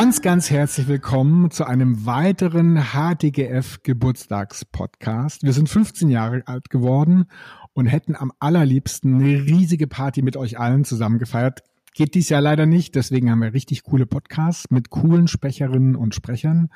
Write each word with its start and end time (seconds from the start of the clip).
Ganz, 0.00 0.22
ganz 0.22 0.48
herzlich 0.48 0.88
willkommen 0.88 1.50
zu 1.50 1.66
einem 1.66 2.06
weiteren 2.06 2.84
HTGF 2.94 3.82
Geburtstagspodcast. 3.82 5.42
Wir 5.42 5.52
sind 5.52 5.68
15 5.68 6.08
Jahre 6.08 6.42
alt 6.46 6.70
geworden 6.70 7.26
und 7.74 7.84
hätten 7.84 8.16
am 8.16 8.32
allerliebsten 8.38 9.16
eine 9.16 9.44
riesige 9.44 9.86
Party 9.86 10.22
mit 10.22 10.38
euch 10.38 10.58
allen 10.58 10.86
zusammen 10.86 11.18
gefeiert. 11.18 11.64
Geht 11.92 12.14
dies 12.14 12.30
Jahr 12.30 12.40
leider 12.40 12.64
nicht, 12.64 12.94
deswegen 12.94 13.30
haben 13.30 13.42
wir 13.42 13.52
richtig 13.52 13.82
coole 13.82 14.06
Podcasts 14.06 14.70
mit 14.70 14.88
coolen 14.88 15.28
Sprecherinnen 15.28 15.96
und 15.96 16.14
Sprechern. 16.14 16.70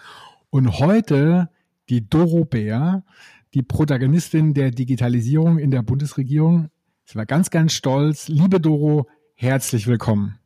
Und 0.50 0.78
heute 0.78 1.48
die 1.88 2.06
Doro 2.06 2.44
Bär, 2.44 3.04
die 3.54 3.62
Protagonistin 3.62 4.52
der 4.52 4.70
Digitalisierung 4.70 5.56
in 5.56 5.70
der 5.70 5.82
Bundesregierung. 5.82 6.68
Ich 7.06 7.16
war 7.16 7.24
ganz, 7.24 7.48
ganz 7.48 7.72
stolz. 7.72 8.28
Liebe 8.28 8.60
Doro, 8.60 9.08
herzlich 9.34 9.86
willkommen. 9.86 10.38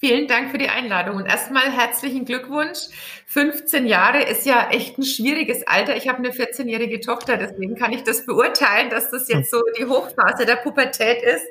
Vielen 0.00 0.28
Dank 0.28 0.52
für 0.52 0.58
die 0.58 0.68
Einladung 0.68 1.16
und 1.16 1.26
erstmal 1.26 1.72
herzlichen 1.72 2.24
Glückwunsch. 2.24 2.78
15 3.26 3.84
Jahre 3.84 4.22
ist 4.22 4.46
ja 4.46 4.68
echt 4.70 4.96
ein 4.96 5.02
schwieriges 5.02 5.66
Alter. 5.66 5.96
Ich 5.96 6.06
habe 6.06 6.18
eine 6.18 6.30
14-jährige 6.30 7.00
Tochter, 7.00 7.36
deswegen 7.36 7.74
kann 7.74 7.92
ich 7.92 8.04
das 8.04 8.24
beurteilen, 8.24 8.90
dass 8.90 9.10
das 9.10 9.26
jetzt 9.28 9.50
so 9.50 9.60
die 9.76 9.86
Hochphase 9.86 10.46
der 10.46 10.54
Pubertät 10.54 11.20
ist. 11.22 11.44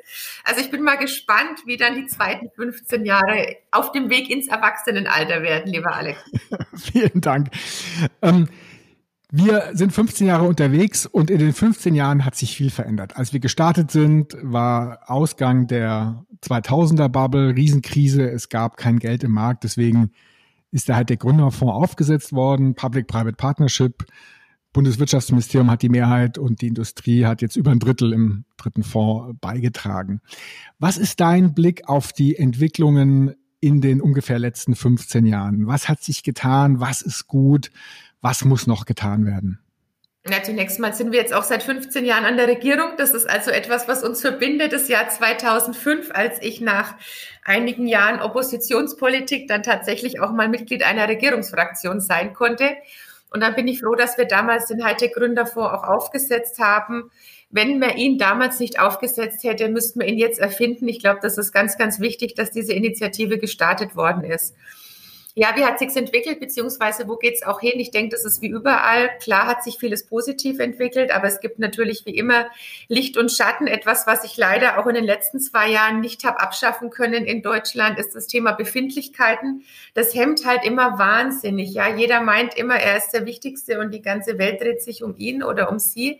Also 0.44 0.62
ich 0.62 0.70
bin 0.70 0.82
mal 0.82 0.96
gespannt, 0.96 1.60
wie 1.66 1.76
dann 1.76 1.94
die 1.94 2.06
zweiten 2.06 2.50
15 2.56 3.04
Jahre 3.04 3.56
auf 3.70 3.92
dem 3.92 4.08
Weg 4.08 4.30
ins 4.30 4.48
Erwachsenenalter 4.48 5.42
werden, 5.42 5.70
lieber 5.70 5.94
Alex. 5.94 6.18
Vielen 6.90 7.20
Dank. 7.20 7.48
Ähm, 8.22 8.48
wir 9.30 9.70
sind 9.74 9.92
15 9.92 10.26
Jahre 10.26 10.46
unterwegs 10.46 11.04
und 11.04 11.30
in 11.30 11.38
den 11.38 11.52
15 11.52 11.94
Jahren 11.94 12.24
hat 12.24 12.34
sich 12.34 12.56
viel 12.56 12.70
verändert. 12.70 13.16
Als 13.16 13.32
wir 13.32 13.40
gestartet 13.40 13.90
sind, 13.90 14.36
war 14.42 15.00
Ausgang 15.06 15.66
der 15.66 16.24
2000er 16.42 17.08
Bubble, 17.08 17.54
Riesenkrise, 17.54 18.30
es 18.30 18.48
gab 18.48 18.78
kein 18.78 18.98
Geld 18.98 19.24
im 19.24 19.32
Markt, 19.32 19.64
deswegen 19.64 20.12
ist 20.70 20.88
da 20.88 20.96
halt 20.96 21.10
der 21.10 21.18
Gründerfonds 21.18 21.74
aufgesetzt 21.74 22.32
worden, 22.32 22.74
Public-Private 22.74 23.36
Partnership. 23.36 24.04
Bundeswirtschaftsministerium 24.72 25.70
hat 25.70 25.82
die 25.82 25.88
Mehrheit 25.88 26.38
und 26.38 26.60
die 26.60 26.68
Industrie 26.68 27.24
hat 27.24 27.42
jetzt 27.42 27.56
über 27.56 27.70
ein 27.70 27.80
Drittel 27.80 28.12
im 28.12 28.44
dritten 28.56 28.82
Fonds 28.82 29.36
beigetragen. 29.40 30.20
Was 30.78 30.98
ist 30.98 31.20
dein 31.20 31.54
Blick 31.54 31.88
auf 31.88 32.12
die 32.12 32.36
Entwicklungen 32.36 33.34
in 33.60 33.80
den 33.80 34.00
ungefähr 34.00 34.38
letzten 34.38 34.74
15 34.74 35.26
Jahren? 35.26 35.66
Was 35.66 35.88
hat 35.88 36.02
sich 36.02 36.22
getan? 36.22 36.80
Was 36.80 37.02
ist 37.02 37.26
gut? 37.26 37.70
Was 38.20 38.44
muss 38.44 38.66
noch 38.66 38.84
getan 38.84 39.26
werden? 39.26 39.60
Ja, 40.30 40.42
zunächst 40.42 40.78
mal 40.78 40.92
sind 40.92 41.12
wir 41.12 41.20
jetzt 41.20 41.32
auch 41.32 41.44
seit 41.44 41.62
15 41.62 42.04
Jahren 42.04 42.26
an 42.26 42.36
der 42.36 42.48
Regierung. 42.48 42.92
Das 42.98 43.12
ist 43.12 43.28
also 43.28 43.50
etwas, 43.50 43.88
was 43.88 44.04
uns 44.04 44.20
verbindet. 44.20 44.72
Das 44.72 44.88
Jahr 44.88 45.08
2005, 45.08 46.10
als 46.12 46.42
ich 46.42 46.60
nach 46.60 46.96
einigen 47.44 47.86
Jahren 47.86 48.20
Oppositionspolitik 48.20 49.48
dann 49.48 49.62
tatsächlich 49.62 50.20
auch 50.20 50.32
mal 50.32 50.48
Mitglied 50.48 50.82
einer 50.82 51.08
Regierungsfraktion 51.08 52.00
sein 52.00 52.34
konnte. 52.34 52.76
Und 53.30 53.42
dann 53.42 53.54
bin 53.54 53.68
ich 53.68 53.80
froh, 53.80 53.94
dass 53.94 54.18
wir 54.18 54.26
damals 54.26 54.66
den 54.66 54.84
Hightech-Gründerfonds 54.84 55.72
auch 55.72 55.84
aufgesetzt 55.84 56.58
haben. 56.58 57.10
Wenn 57.50 57.78
man 57.78 57.96
ihn 57.96 58.18
damals 58.18 58.60
nicht 58.60 58.80
aufgesetzt 58.80 59.44
hätte, 59.44 59.68
müssten 59.68 60.00
wir 60.00 60.08
ihn 60.08 60.18
jetzt 60.18 60.40
erfinden. 60.40 60.88
Ich 60.88 60.98
glaube, 60.98 61.20
das 61.22 61.38
ist 61.38 61.52
ganz, 61.52 61.78
ganz 61.78 62.00
wichtig, 62.00 62.34
dass 62.34 62.50
diese 62.50 62.74
Initiative 62.74 63.38
gestartet 63.38 63.96
worden 63.96 64.24
ist. 64.24 64.54
Ja, 65.38 65.54
wie 65.54 65.64
hat 65.64 65.78
sich's 65.78 65.94
entwickelt, 65.94 66.40
beziehungsweise 66.40 67.06
wo 67.06 67.14
geht's 67.14 67.44
auch 67.44 67.60
hin? 67.60 67.74
Ich 67.76 67.92
denke, 67.92 68.10
das 68.10 68.24
ist 68.24 68.42
wie 68.42 68.48
überall. 68.48 69.08
Klar 69.22 69.46
hat 69.46 69.62
sich 69.62 69.78
vieles 69.78 70.04
positiv 70.04 70.58
entwickelt, 70.58 71.12
aber 71.12 71.28
es 71.28 71.38
gibt 71.38 71.60
natürlich 71.60 72.04
wie 72.06 72.16
immer 72.16 72.48
Licht 72.88 73.16
und 73.16 73.30
Schatten. 73.30 73.68
Etwas, 73.68 74.04
was 74.08 74.24
ich 74.24 74.36
leider 74.36 74.80
auch 74.80 74.88
in 74.88 74.96
den 74.96 75.04
letzten 75.04 75.38
zwei 75.38 75.70
Jahren 75.70 76.00
nicht 76.00 76.24
habe 76.24 76.40
abschaffen 76.40 76.90
können 76.90 77.24
in 77.24 77.40
Deutschland, 77.40 78.00
ist 78.00 78.16
das 78.16 78.26
Thema 78.26 78.50
Befindlichkeiten. 78.50 79.62
Das 79.94 80.12
hemmt 80.12 80.44
halt 80.44 80.64
immer 80.64 80.98
wahnsinnig. 80.98 81.72
Ja, 81.72 81.88
jeder 81.88 82.20
meint 82.20 82.58
immer, 82.58 82.74
er 82.74 82.96
ist 82.96 83.10
der 83.10 83.24
Wichtigste 83.24 83.78
und 83.78 83.94
die 83.94 84.02
ganze 84.02 84.38
Welt 84.38 84.60
dreht 84.60 84.82
sich 84.82 85.04
um 85.04 85.16
ihn 85.18 85.44
oder 85.44 85.70
um 85.70 85.78
sie. 85.78 86.18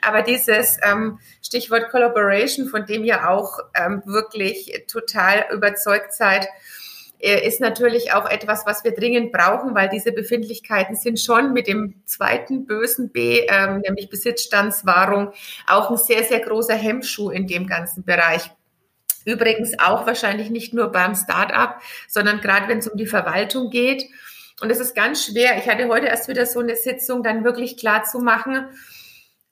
Aber 0.00 0.22
dieses 0.22 0.78
ähm, 0.88 1.18
Stichwort 1.42 1.90
Collaboration, 1.90 2.68
von 2.68 2.86
dem 2.86 3.02
ihr 3.02 3.28
auch 3.28 3.58
ähm, 3.74 4.00
wirklich 4.06 4.84
total 4.86 5.46
überzeugt 5.52 6.12
seid, 6.12 6.46
ist 7.20 7.60
natürlich 7.60 8.12
auch 8.12 8.28
etwas, 8.28 8.64
was 8.66 8.82
wir 8.82 8.92
dringend 8.92 9.32
brauchen, 9.32 9.74
weil 9.74 9.88
diese 9.88 10.12
Befindlichkeiten 10.12 10.96
sind 10.96 11.20
schon 11.20 11.52
mit 11.52 11.66
dem 11.66 12.02
zweiten 12.06 12.66
bösen 12.66 13.10
B, 13.10 13.46
ähm, 13.48 13.80
nämlich 13.80 14.08
Besitzstandswahrung, 14.08 15.32
auch 15.66 15.90
ein 15.90 15.96
sehr, 15.96 16.24
sehr 16.24 16.40
großer 16.40 16.74
Hemmschuh 16.74 17.30
in 17.30 17.46
dem 17.46 17.66
ganzen 17.66 18.04
Bereich. 18.04 18.50
Übrigens 19.24 19.78
auch 19.78 20.06
wahrscheinlich 20.06 20.50
nicht 20.50 20.72
nur 20.72 20.88
beim 20.88 21.14
Start-up, 21.14 21.80
sondern 22.08 22.40
gerade 22.40 22.68
wenn 22.68 22.78
es 22.78 22.88
um 22.88 22.96
die 22.96 23.06
Verwaltung 23.06 23.70
geht. 23.70 24.04
Und 24.62 24.70
es 24.70 24.80
ist 24.80 24.94
ganz 24.94 25.24
schwer. 25.24 25.58
Ich 25.58 25.68
hatte 25.68 25.88
heute 25.88 26.06
erst 26.06 26.28
wieder 26.28 26.46
so 26.46 26.60
eine 26.60 26.76
Sitzung, 26.76 27.22
dann 27.22 27.44
wirklich 27.44 27.76
klar 27.76 28.04
zu 28.04 28.18
machen, 28.18 28.66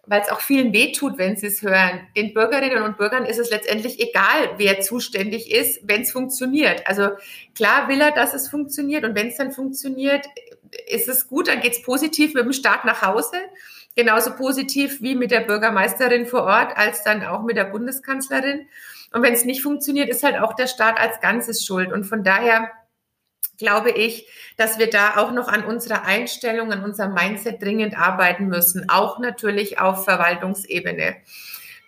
weil 0.09 0.23
es 0.23 0.29
auch 0.31 0.41
vielen 0.41 0.73
wehtut, 0.73 1.19
wenn 1.19 1.37
sie 1.37 1.47
es 1.47 1.63
hören. 1.63 2.01
Den 2.17 2.35
Bürgerinnen 2.35 2.83
und 2.83 2.97
Bürgern 2.97 3.25
ist 3.25 3.39
es 3.39 3.51
letztendlich 3.51 4.01
egal, 4.01 4.51
wer 4.57 4.81
zuständig 4.81 5.51
ist, 5.53 5.81
wenn 5.85 6.03
es 6.03 6.13
funktioniert. 6.13 6.87
Also 6.87 7.11
klar 7.55 7.89
will 7.89 8.01
er, 8.01 8.13
dass 8.13 8.35
es 8.35 8.49
funktioniert 8.49 9.05
und 9.05 9.15
wenn 9.15 9.29
es 9.29 9.37
dann 9.37 9.53
funktioniert, 9.53 10.27
ist 10.89 11.09
es 11.09 11.29
gut, 11.29 11.49
dann 11.49 11.61
geht 11.61 11.73
es 11.73 11.83
positiv 11.83 12.35
mit 12.35 12.45
dem 12.45 12.53
Staat 12.53 12.85
nach 12.85 13.03
Hause. 13.03 13.37
Genauso 13.95 14.35
positiv 14.37 15.03
wie 15.03 15.15
mit 15.15 15.31
der 15.31 15.41
Bürgermeisterin 15.41 16.27
vor 16.27 16.43
Ort, 16.45 16.77
als 16.77 17.03
dann 17.03 17.25
auch 17.25 17.43
mit 17.43 17.57
der 17.57 17.65
Bundeskanzlerin. 17.65 18.69
Und 19.13 19.23
wenn 19.23 19.33
es 19.33 19.45
nicht 19.45 19.63
funktioniert, 19.63 20.09
ist 20.09 20.23
halt 20.23 20.39
auch 20.39 20.55
der 20.55 20.67
Staat 20.67 21.01
als 21.01 21.21
Ganzes 21.21 21.65
schuld. 21.65 21.93
Und 21.93 22.05
von 22.05 22.23
daher 22.23 22.71
glaube 23.59 23.91
ich, 23.91 24.29
dass 24.57 24.79
wir 24.79 24.89
da 24.89 25.17
auch 25.17 25.33
noch 25.33 25.49
an 25.49 25.65
unserer 25.65 26.05
Einstellung, 26.05 26.73
an 26.73 26.85
unserem 26.85 27.15
Mindset 27.15 27.63
dringend 27.63 27.99
arbeiten 27.99 28.47
müssen, 28.47 28.89
auch 28.89 29.19
natürlich 29.19 29.81
auf 29.81 30.05
Verwaltungsebene. 30.05 31.17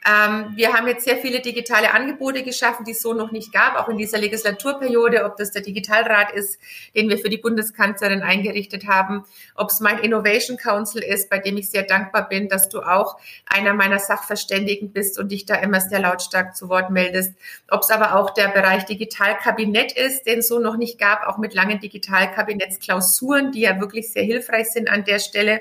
Ähm, 0.07 0.53
wir 0.55 0.73
haben 0.73 0.87
jetzt 0.87 1.05
sehr 1.05 1.19
viele 1.19 1.41
digitale 1.41 1.93
Angebote 1.93 2.43
geschaffen, 2.43 2.87
die 2.87 2.93
es 2.93 3.03
so 3.03 3.13
noch 3.13 3.33
nicht 3.33 3.53
gab, 3.53 3.77
auch 3.77 3.89
in 3.89 3.99
dieser 3.99 4.17
Legislaturperiode, 4.17 5.25
ob 5.27 5.37
das 5.37 5.51
der 5.51 5.61
Digitalrat 5.61 6.33
ist, 6.33 6.59
den 6.95 7.11
wir 7.11 7.19
für 7.19 7.29
die 7.29 7.37
Bundeskanzlerin 7.37 8.23
eingerichtet 8.23 8.87
haben, 8.87 9.25
ob 9.55 9.69
es 9.69 9.81
mein 9.81 9.99
Innovation 9.99 10.57
Council 10.57 11.03
ist, 11.03 11.29
bei 11.29 11.39
dem 11.39 11.59
ich 11.59 11.69
sehr 11.69 11.83
dankbar 11.83 12.31
bin, 12.31 12.49
dass 12.49 12.71
du 12.71 12.81
auch 12.81 13.19
einer 13.45 13.75
meiner 13.75 13.99
Sachverständigen 13.99 14.91
bist 14.91 15.19
und 15.19 15.33
dich 15.33 15.45
da 15.45 15.57
immer 15.57 15.81
sehr 15.81 16.01
lautstark 16.01 16.57
zu 16.57 16.71
Wort 16.71 16.91
meldest, 16.91 17.35
ob 17.71 17.83
es 17.83 17.91
aber 17.91 18.17
auch 18.17 18.31
der 18.31 18.49
Bereich 18.49 18.87
Digitalkabinett 18.87 19.93
ist, 19.93 20.25
den 20.25 20.39
es 20.39 20.49
so 20.49 20.61
noch 20.61 20.79
nicht 20.79 20.99
gab, 20.99 21.27
auch 21.27 21.37
mit 21.37 21.53
langen 21.53 21.79
Digitalkabinettsklausuren, 21.79 23.53
die 23.53 23.61
ja 23.61 23.79
wirklich 23.79 24.11
sehr 24.11 24.25
hilfreich 24.25 24.71
sind 24.71 24.89
an 24.89 25.05
der 25.05 25.19
Stelle. 25.19 25.61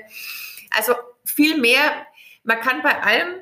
Also 0.74 0.94
viel 1.26 1.60
mehr. 1.60 1.80
Man 2.42 2.58
kann 2.60 2.80
bei 2.82 3.02
allem 3.02 3.34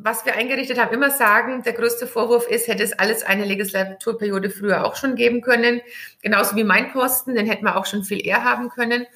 was 0.00 0.24
wir 0.24 0.36
eingerichtet 0.36 0.78
haben, 0.78 0.94
immer 0.94 1.10
sagen, 1.10 1.64
der 1.64 1.72
größte 1.72 2.06
Vorwurf 2.06 2.46
ist, 2.48 2.68
hätte 2.68 2.84
es 2.84 2.96
alles 2.96 3.24
eine 3.24 3.44
Legislaturperiode 3.44 4.48
früher 4.48 4.84
auch 4.84 4.94
schon 4.94 5.16
geben 5.16 5.40
können. 5.40 5.80
Genauso 6.22 6.54
wie 6.54 6.62
mein 6.62 6.92
Posten, 6.92 7.34
den 7.34 7.46
hätten 7.46 7.64
wir 7.64 7.76
auch 7.76 7.84
schon 7.84 8.04
viel 8.04 8.24
eher 8.24 8.44
haben 8.44 8.68
können. 8.68 9.06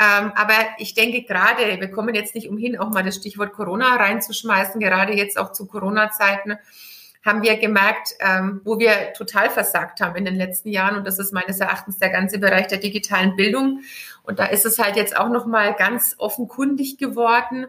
Ähm, 0.00 0.32
aber 0.34 0.54
ich 0.78 0.94
denke 0.94 1.22
gerade, 1.22 1.80
wir 1.80 1.90
kommen 1.90 2.14
jetzt 2.14 2.34
nicht 2.34 2.48
umhin, 2.48 2.78
auch 2.78 2.90
mal 2.90 3.02
das 3.02 3.16
Stichwort 3.16 3.52
Corona 3.52 3.94
reinzuschmeißen, 3.96 4.80
gerade 4.80 5.12
jetzt 5.12 5.38
auch 5.38 5.52
zu 5.52 5.66
Corona-Zeiten 5.66 6.58
haben 7.22 7.42
wir 7.42 7.56
gemerkt, 7.56 8.14
ähm, 8.20 8.60
wo 8.64 8.78
wir 8.78 9.12
total 9.12 9.50
versagt 9.50 10.00
haben 10.00 10.16
in 10.16 10.24
den 10.24 10.36
letzten 10.36 10.68
Jahren. 10.70 10.96
Und 10.96 11.06
das 11.06 11.18
ist 11.18 11.32
meines 11.32 11.58
Erachtens 11.58 11.98
der 11.98 12.10
ganze 12.10 12.38
Bereich 12.38 12.68
der 12.68 12.78
digitalen 12.78 13.34
Bildung. 13.34 13.80
Und 14.22 14.38
da 14.38 14.46
ist 14.46 14.64
es 14.64 14.78
halt 14.78 14.96
jetzt 14.96 15.16
auch 15.16 15.28
nochmal 15.28 15.74
ganz 15.74 16.14
offenkundig 16.18 16.98
geworden, 16.98 17.66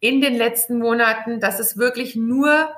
in 0.00 0.20
den 0.20 0.36
letzten 0.36 0.78
Monaten, 0.78 1.40
dass 1.40 1.58
es 1.58 1.76
wirklich 1.76 2.16
nur 2.16 2.68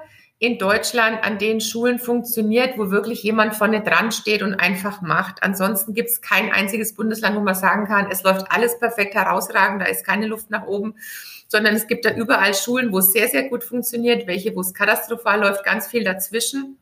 in 0.41 0.59
Deutschland 0.59 1.25
an 1.25 1.39
den 1.39 1.61
Schulen 1.61 1.99
funktioniert, 1.99 2.79
wo 2.79 2.91
wirklich 2.91 3.25
jemand 3.25 3.57
vorne 3.57 3.83
dran 3.83 4.13
steht 4.13 4.43
und 4.43 4.55
einfach 4.55 5.03
macht. 5.03 5.43
Ansonsten 5.43 5.95
gibt 5.95 6.11
es 6.11 6.21
kein 6.21 6.53
einziges 6.53 6.95
Bundesland, 6.95 7.37
wo 7.37 7.41
man 7.41 7.57
sagen 7.57 7.87
kann, 7.87 8.09
es 8.11 8.23
läuft 8.23 8.47
alles 8.51 8.79
perfekt 8.79 9.15
herausragend, 9.15 9.83
da 9.83 9.87
ist 9.87 10.07
keine 10.07 10.27
Luft 10.27 10.51
nach 10.51 10.67
oben, 10.67 10.95
sondern 11.49 11.75
es 11.75 11.89
gibt 11.89 12.05
da 12.05 12.15
überall 12.15 12.55
Schulen, 12.55 12.93
wo 12.93 12.99
es 12.99 13.13
sehr, 13.13 13.27
sehr 13.27 13.49
gut 13.49 13.65
funktioniert, 13.65 14.29
welche, 14.29 14.55
wo 14.55 14.61
es 14.61 14.75
katastrophal 14.75 15.41
läuft, 15.41 15.65
ganz 15.65 15.89
viel 15.89 16.05
dazwischen. 16.05 16.79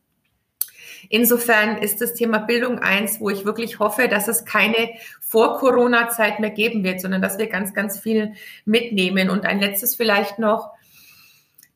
Insofern 1.09 1.77
ist 1.77 2.01
das 2.01 2.13
Thema 2.13 2.39
Bildung 2.39 2.79
eins, 2.79 3.19
wo 3.19 3.29
ich 3.29 3.45
wirklich 3.45 3.79
hoffe, 3.79 4.07
dass 4.07 4.27
es 4.27 4.45
keine 4.45 4.89
Vor-Corona-Zeit 5.21 6.39
mehr 6.39 6.51
geben 6.51 6.83
wird, 6.83 7.01
sondern 7.01 7.21
dass 7.21 7.37
wir 7.37 7.47
ganz, 7.47 7.73
ganz 7.73 7.99
viel 7.99 8.33
mitnehmen. 8.65 9.29
Und 9.29 9.45
ein 9.45 9.59
letztes 9.59 9.95
vielleicht 9.95 10.39
noch. 10.39 10.71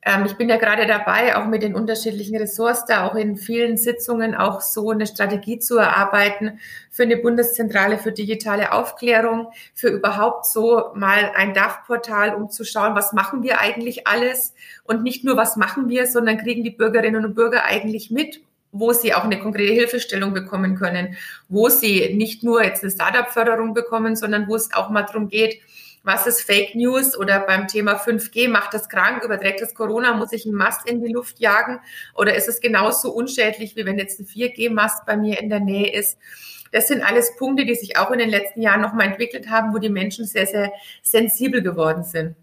Ähm, 0.03 0.25
ich 0.25 0.35
bin 0.35 0.49
ja 0.49 0.57
gerade 0.57 0.87
dabei, 0.87 1.35
auch 1.35 1.45
mit 1.45 1.61
den 1.61 1.75
unterschiedlichen 1.75 2.35
Ressorts 2.35 2.85
da 2.85 3.07
auch 3.07 3.15
in 3.15 3.37
vielen 3.37 3.77
Sitzungen 3.77 4.35
auch 4.35 4.61
so 4.61 4.89
eine 4.89 5.05
Strategie 5.05 5.59
zu 5.59 5.77
erarbeiten 5.77 6.59
für 6.89 7.03
eine 7.03 7.17
Bundeszentrale 7.17 7.99
für 7.99 8.11
digitale 8.11 8.71
Aufklärung, 8.71 9.51
für 9.73 9.89
überhaupt 9.89 10.47
so 10.47 10.91
mal 10.95 11.31
ein 11.35 11.53
DAF-Portal, 11.53 12.33
um 12.33 12.49
zu 12.49 12.63
schauen, 12.63 12.95
was 12.95 13.13
machen 13.13 13.43
wir 13.43 13.59
eigentlich 13.59 14.07
alles 14.07 14.55
und 14.83 15.03
nicht 15.03 15.23
nur, 15.23 15.37
was 15.37 15.55
machen 15.55 15.87
wir, 15.87 16.07
sondern 16.07 16.37
kriegen 16.37 16.63
die 16.63 16.71
Bürgerinnen 16.71 17.23
und 17.23 17.35
Bürger 17.35 17.65
eigentlich 17.65 18.09
mit, 18.09 18.41
wo 18.71 18.93
sie 18.93 19.13
auch 19.13 19.23
eine 19.23 19.39
konkrete 19.39 19.73
Hilfestellung 19.73 20.33
bekommen 20.33 20.75
können, 20.75 21.17
wo 21.49 21.69
sie 21.69 22.13
nicht 22.15 22.43
nur 22.43 22.63
jetzt 22.63 22.83
eine 22.83 22.91
Startup-Förderung 22.91 23.73
bekommen, 23.73 24.15
sondern 24.15 24.47
wo 24.47 24.55
es 24.55 24.73
auch 24.73 24.89
mal 24.89 25.03
darum 25.03 25.27
geht, 25.27 25.61
was 26.03 26.25
ist 26.25 26.41
Fake 26.41 26.73
News 26.73 27.17
oder 27.17 27.41
beim 27.41 27.67
Thema 27.67 27.95
5G, 27.95 28.49
macht 28.49 28.73
das 28.73 28.89
krank, 28.89 29.23
überträgt 29.23 29.61
das 29.61 29.75
Corona, 29.75 30.13
muss 30.13 30.31
ich 30.31 30.45
einen 30.45 30.55
Mast 30.55 30.89
in 30.89 31.03
die 31.03 31.11
Luft 31.11 31.39
jagen 31.39 31.79
oder 32.15 32.35
ist 32.35 32.47
es 32.47 32.59
genauso 32.59 33.11
unschädlich, 33.11 33.75
wie 33.75 33.85
wenn 33.85 33.99
jetzt 33.99 34.19
ein 34.19 34.25
4G-Mast 34.25 35.05
bei 35.05 35.15
mir 35.15 35.39
in 35.39 35.49
der 35.49 35.59
Nähe 35.59 35.93
ist? 35.93 36.17
Das 36.71 36.87
sind 36.87 37.03
alles 37.03 37.35
Punkte, 37.35 37.65
die 37.65 37.75
sich 37.75 37.97
auch 37.97 38.11
in 38.11 38.19
den 38.19 38.29
letzten 38.29 38.61
Jahren 38.61 38.81
nochmal 38.81 39.07
entwickelt 39.07 39.49
haben, 39.49 39.73
wo 39.73 39.77
die 39.77 39.89
Menschen 39.89 40.25
sehr, 40.25 40.47
sehr 40.47 40.71
sensibel 41.03 41.61
geworden 41.61 42.03
sind. 42.03 42.35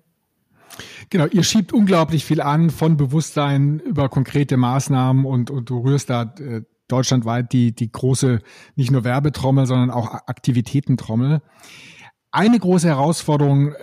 Genau, 1.10 1.26
ihr 1.26 1.42
schiebt 1.42 1.72
unglaublich 1.72 2.24
viel 2.24 2.40
an 2.40 2.70
von 2.70 2.96
Bewusstsein 2.96 3.80
über 3.80 4.08
konkrete 4.08 4.56
Maßnahmen 4.56 5.24
und, 5.24 5.50
und 5.50 5.70
du 5.70 5.80
rührst 5.80 6.10
da 6.10 6.34
äh, 6.38 6.62
deutschlandweit 6.88 7.52
die, 7.52 7.74
die 7.74 7.92
große, 7.92 8.40
nicht 8.76 8.90
nur 8.90 9.04
Werbetrommel, 9.04 9.66
sondern 9.66 9.90
auch 9.90 10.12
Aktivitätentrommel. 10.26 11.40
Eine 12.30 12.58
große 12.58 12.88
Herausforderung 12.88 13.72
äh, 13.72 13.74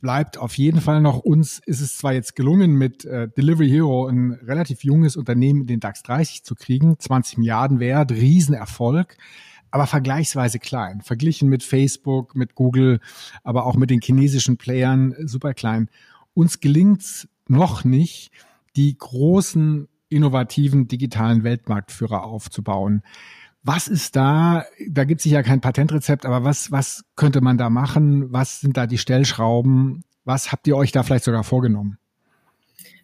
bleibt 0.00 0.38
auf 0.38 0.56
jeden 0.56 0.80
Fall 0.80 1.00
noch. 1.00 1.18
Uns 1.18 1.60
ist 1.64 1.80
es 1.80 1.96
zwar 1.96 2.12
jetzt 2.12 2.36
gelungen, 2.36 2.74
mit 2.74 3.04
äh, 3.04 3.28
Delivery 3.28 3.68
Hero 3.68 4.06
ein 4.06 4.32
relativ 4.32 4.84
junges 4.84 5.16
Unternehmen 5.16 5.62
in 5.62 5.66
den 5.66 5.80
DAX 5.80 6.02
30 6.02 6.44
zu 6.44 6.54
kriegen, 6.54 6.98
20 6.98 7.38
Milliarden 7.38 7.80
wert, 7.80 8.12
Riesenerfolg, 8.12 9.16
aber 9.70 9.86
vergleichsweise 9.86 10.58
klein. 10.58 11.00
Verglichen 11.02 11.48
mit 11.48 11.62
Facebook, 11.62 12.34
mit 12.34 12.54
Google, 12.54 13.00
aber 13.44 13.66
auch 13.66 13.76
mit 13.76 13.90
den 13.90 14.00
chinesischen 14.00 14.56
Playern 14.56 15.14
super 15.24 15.54
klein. 15.54 15.90
Uns 16.34 16.60
gelingt's 16.60 17.28
noch 17.48 17.84
nicht, 17.84 18.30
die 18.76 18.96
großen 18.96 19.88
innovativen 20.08 20.88
digitalen 20.88 21.44
Weltmarktführer 21.44 22.24
aufzubauen. 22.24 23.02
Was 23.62 23.88
ist 23.88 24.14
da, 24.14 24.64
da 24.88 25.04
gibt 25.04 25.20
es 25.20 25.24
sicher 25.24 25.42
kein 25.42 25.60
Patentrezept, 25.60 26.24
aber 26.24 26.44
was, 26.44 26.70
was 26.70 27.04
könnte 27.16 27.40
man 27.40 27.58
da 27.58 27.68
machen? 27.68 28.32
Was 28.32 28.60
sind 28.60 28.76
da 28.76 28.86
die 28.86 28.98
Stellschrauben? 28.98 30.04
Was 30.24 30.52
habt 30.52 30.68
ihr 30.68 30.76
euch 30.76 30.92
da 30.92 31.02
vielleicht 31.02 31.24
sogar 31.24 31.42
vorgenommen? 31.42 31.98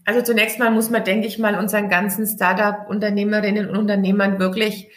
Also 0.04 0.22
zunächst 0.22 0.58
mal 0.58 0.70
muss 0.70 0.90
man, 0.90 1.04
denke 1.04 1.26
ich 1.26 1.38
mal, 1.38 1.58
unseren 1.58 1.88
ganzen 1.88 2.26
Startup-Unternehmerinnen 2.26 3.68
und 3.70 3.76
Unternehmern 3.76 4.38
wirklich 4.38 4.88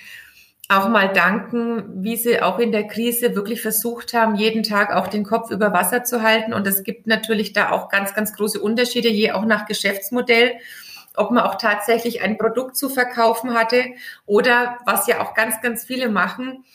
auch 0.67 0.89
mal 0.89 1.13
danken, 1.13 2.03
wie 2.03 2.15
sie 2.15 2.41
auch 2.41 2.57
in 2.57 2.71
der 2.71 2.87
Krise 2.87 3.35
wirklich 3.35 3.61
versucht 3.61 4.13
haben, 4.13 4.35
jeden 4.35 4.63
Tag 4.63 4.93
auch 4.93 5.07
den 5.07 5.23
Kopf 5.23 5.51
über 5.51 5.73
Wasser 5.73 6.03
zu 6.03 6.23
halten. 6.23 6.53
Und 6.53 6.65
es 6.65 6.83
gibt 6.83 7.05
natürlich 7.05 7.53
da 7.53 7.71
auch 7.71 7.89
ganz, 7.89 8.13
ganz 8.13 8.33
große 8.33 8.59
Unterschiede, 8.59 9.09
je 9.09 9.31
auch 9.31 9.45
nach 9.45 9.65
Geschäftsmodell 9.67 10.53
ob 11.17 11.31
man 11.31 11.43
auch 11.43 11.55
tatsächlich 11.55 12.21
ein 12.21 12.37
Produkt 12.37 12.75
zu 12.77 12.89
verkaufen 12.89 13.53
hatte 13.53 13.85
oder 14.25 14.77
was 14.85 15.07
ja 15.07 15.21
auch 15.21 15.33
ganz, 15.33 15.61
ganz 15.61 15.85
viele 15.85 16.09
machen, 16.09 16.65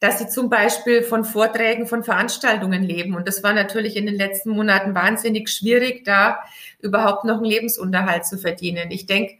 dass 0.00 0.18
sie 0.18 0.28
zum 0.28 0.50
Beispiel 0.50 1.02
von 1.02 1.24
Vorträgen, 1.24 1.86
von 1.86 2.04
Veranstaltungen 2.04 2.82
leben. 2.82 3.14
Und 3.14 3.26
das 3.26 3.42
war 3.42 3.54
natürlich 3.54 3.96
in 3.96 4.06
den 4.06 4.14
letzten 4.14 4.50
Monaten 4.50 4.94
wahnsinnig 4.94 5.48
schwierig, 5.48 6.04
da 6.04 6.40
überhaupt 6.80 7.24
noch 7.24 7.36
einen 7.36 7.46
Lebensunterhalt 7.46 8.26
zu 8.26 8.36
verdienen. 8.36 8.90
Ich 8.90 9.06
denke, 9.06 9.36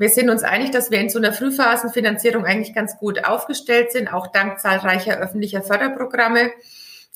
wir 0.00 0.08
sind 0.08 0.30
uns 0.30 0.44
einig, 0.44 0.70
dass 0.70 0.90
wir 0.90 0.98
in 0.98 1.10
so 1.10 1.18
einer 1.18 1.34
Frühphasenfinanzierung 1.34 2.46
eigentlich 2.46 2.74
ganz 2.74 2.96
gut 2.96 3.22
aufgestellt 3.26 3.92
sind, 3.92 4.10
auch 4.10 4.28
dank 4.28 4.58
zahlreicher 4.58 5.18
öffentlicher 5.18 5.60
Förderprogramme. 5.60 6.52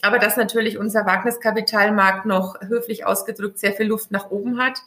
Aber 0.02 0.18
dass 0.18 0.36
natürlich 0.36 0.76
unser 0.76 1.06
Wagniskapitalmarkt 1.06 2.26
noch 2.26 2.60
höflich 2.60 3.06
ausgedrückt 3.06 3.58
sehr 3.58 3.72
viel 3.72 3.86
Luft 3.86 4.10
nach 4.10 4.30
oben 4.30 4.62
hat. 4.62 4.80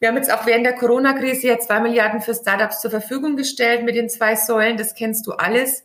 Wir 0.00 0.08
haben 0.08 0.16
jetzt 0.16 0.34
auch 0.34 0.46
während 0.46 0.66
der 0.66 0.74
Corona-Krise 0.74 1.46
ja 1.46 1.60
zwei 1.60 1.78
Milliarden 1.78 2.20
für 2.20 2.34
Startups 2.34 2.80
zur 2.80 2.90
Verfügung 2.90 3.36
gestellt 3.36 3.84
mit 3.84 3.94
den 3.94 4.10
zwei 4.10 4.34
Säulen. 4.34 4.76
Das 4.76 4.96
kennst 4.96 5.24
du 5.28 5.32
alles. 5.34 5.84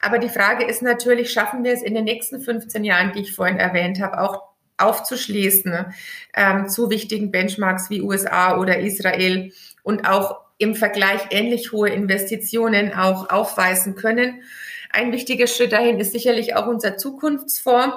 Aber 0.00 0.18
die 0.18 0.28
Frage 0.28 0.64
ist 0.64 0.82
natürlich, 0.82 1.30
schaffen 1.30 1.62
wir 1.62 1.74
es 1.74 1.82
in 1.82 1.94
den 1.94 2.02
nächsten 2.02 2.40
15 2.40 2.82
Jahren, 2.82 3.12
die 3.12 3.20
ich 3.20 3.36
vorhin 3.36 3.58
erwähnt 3.58 4.00
habe, 4.02 4.20
auch 4.20 4.42
aufzuschließen 4.78 5.94
ähm, 6.34 6.68
zu 6.68 6.90
wichtigen 6.90 7.30
Benchmarks 7.30 7.88
wie 7.88 8.02
USA 8.02 8.58
oder 8.58 8.80
Israel 8.80 9.52
und 9.84 10.08
auch 10.08 10.42
im 10.62 10.76
Vergleich 10.76 11.20
ähnlich 11.30 11.72
hohe 11.72 11.90
Investitionen 11.90 12.94
auch 12.94 13.30
aufweisen 13.30 13.96
können. 13.96 14.42
Ein 14.90 15.10
wichtiger 15.10 15.48
Schritt 15.48 15.72
dahin 15.72 15.98
ist 15.98 16.12
sicherlich 16.12 16.54
auch 16.54 16.68
unser 16.68 16.96
Zukunftsfonds 16.96 17.96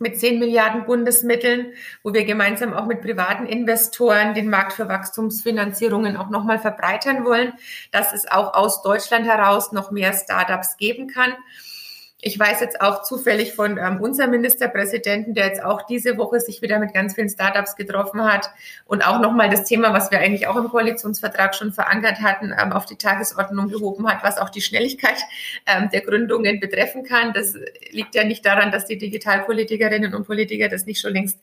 mit 0.00 0.18
10 0.18 0.40
Milliarden 0.40 0.84
Bundesmitteln, 0.84 1.72
wo 2.02 2.12
wir 2.12 2.24
gemeinsam 2.24 2.74
auch 2.74 2.86
mit 2.86 3.02
privaten 3.02 3.46
Investoren 3.46 4.34
den 4.34 4.50
Markt 4.50 4.72
für 4.72 4.88
Wachstumsfinanzierungen 4.88 6.16
auch 6.16 6.28
nochmal 6.28 6.58
verbreitern 6.58 7.24
wollen, 7.24 7.52
dass 7.92 8.12
es 8.12 8.26
auch 8.26 8.54
aus 8.54 8.82
Deutschland 8.82 9.24
heraus 9.24 9.70
noch 9.70 9.92
mehr 9.92 10.12
Startups 10.12 10.76
geben 10.76 11.06
kann. 11.06 11.34
Ich 12.22 12.38
weiß 12.38 12.60
jetzt 12.60 12.80
auch 12.80 13.02
zufällig 13.02 13.52
von 13.52 13.76
ähm, 13.76 14.00
unserem 14.00 14.30
Ministerpräsidenten, 14.30 15.34
der 15.34 15.48
jetzt 15.48 15.62
auch 15.62 15.82
diese 15.82 16.16
Woche 16.16 16.40
sich 16.40 16.62
wieder 16.62 16.78
mit 16.78 16.94
ganz 16.94 17.14
vielen 17.14 17.28
Startups 17.28 17.76
getroffen 17.76 18.24
hat 18.24 18.48
und 18.86 19.06
auch 19.06 19.20
nochmal 19.20 19.50
das 19.50 19.64
Thema, 19.64 19.92
was 19.92 20.10
wir 20.10 20.18
eigentlich 20.18 20.46
auch 20.46 20.56
im 20.56 20.68
Koalitionsvertrag 20.68 21.54
schon 21.54 21.74
verankert 21.74 22.22
hatten, 22.22 22.54
ähm, 22.58 22.72
auf 22.72 22.86
die 22.86 22.96
Tagesordnung 22.96 23.68
gehoben 23.68 24.08
hat, 24.08 24.24
was 24.24 24.38
auch 24.38 24.48
die 24.48 24.62
Schnelligkeit 24.62 25.18
ähm, 25.66 25.90
der 25.92 26.00
Gründungen 26.00 26.58
betreffen 26.58 27.04
kann. 27.04 27.34
Das 27.34 27.54
liegt 27.90 28.14
ja 28.14 28.24
nicht 28.24 28.46
daran, 28.46 28.72
dass 28.72 28.86
die 28.86 28.96
Digitalpolitikerinnen 28.96 30.14
und 30.14 30.26
Politiker 30.26 30.70
das 30.70 30.86
nicht 30.86 31.02
schon 31.02 31.12
längst 31.12 31.38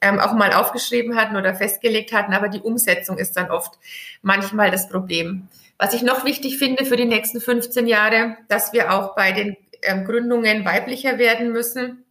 ähm, 0.00 0.20
auch 0.20 0.32
mal 0.32 0.52
aufgeschrieben 0.52 1.16
hatten 1.16 1.36
oder 1.36 1.56
festgelegt 1.56 2.12
hatten, 2.12 2.32
aber 2.32 2.48
die 2.48 2.60
Umsetzung 2.60 3.18
ist 3.18 3.36
dann 3.36 3.50
oft 3.50 3.78
manchmal 4.22 4.70
das 4.70 4.88
Problem. 4.88 5.48
Was 5.76 5.94
ich 5.94 6.02
noch 6.02 6.24
wichtig 6.24 6.58
finde 6.58 6.84
für 6.84 6.96
die 6.96 7.04
nächsten 7.04 7.40
15 7.40 7.86
Jahre, 7.86 8.36
dass 8.48 8.72
wir 8.72 8.92
auch 8.92 9.14
bei 9.14 9.32
den 9.32 9.56
Gründungen 10.04 10.64
weiblicher 10.64 11.18
werden 11.18 11.52
müssen, 11.52 12.04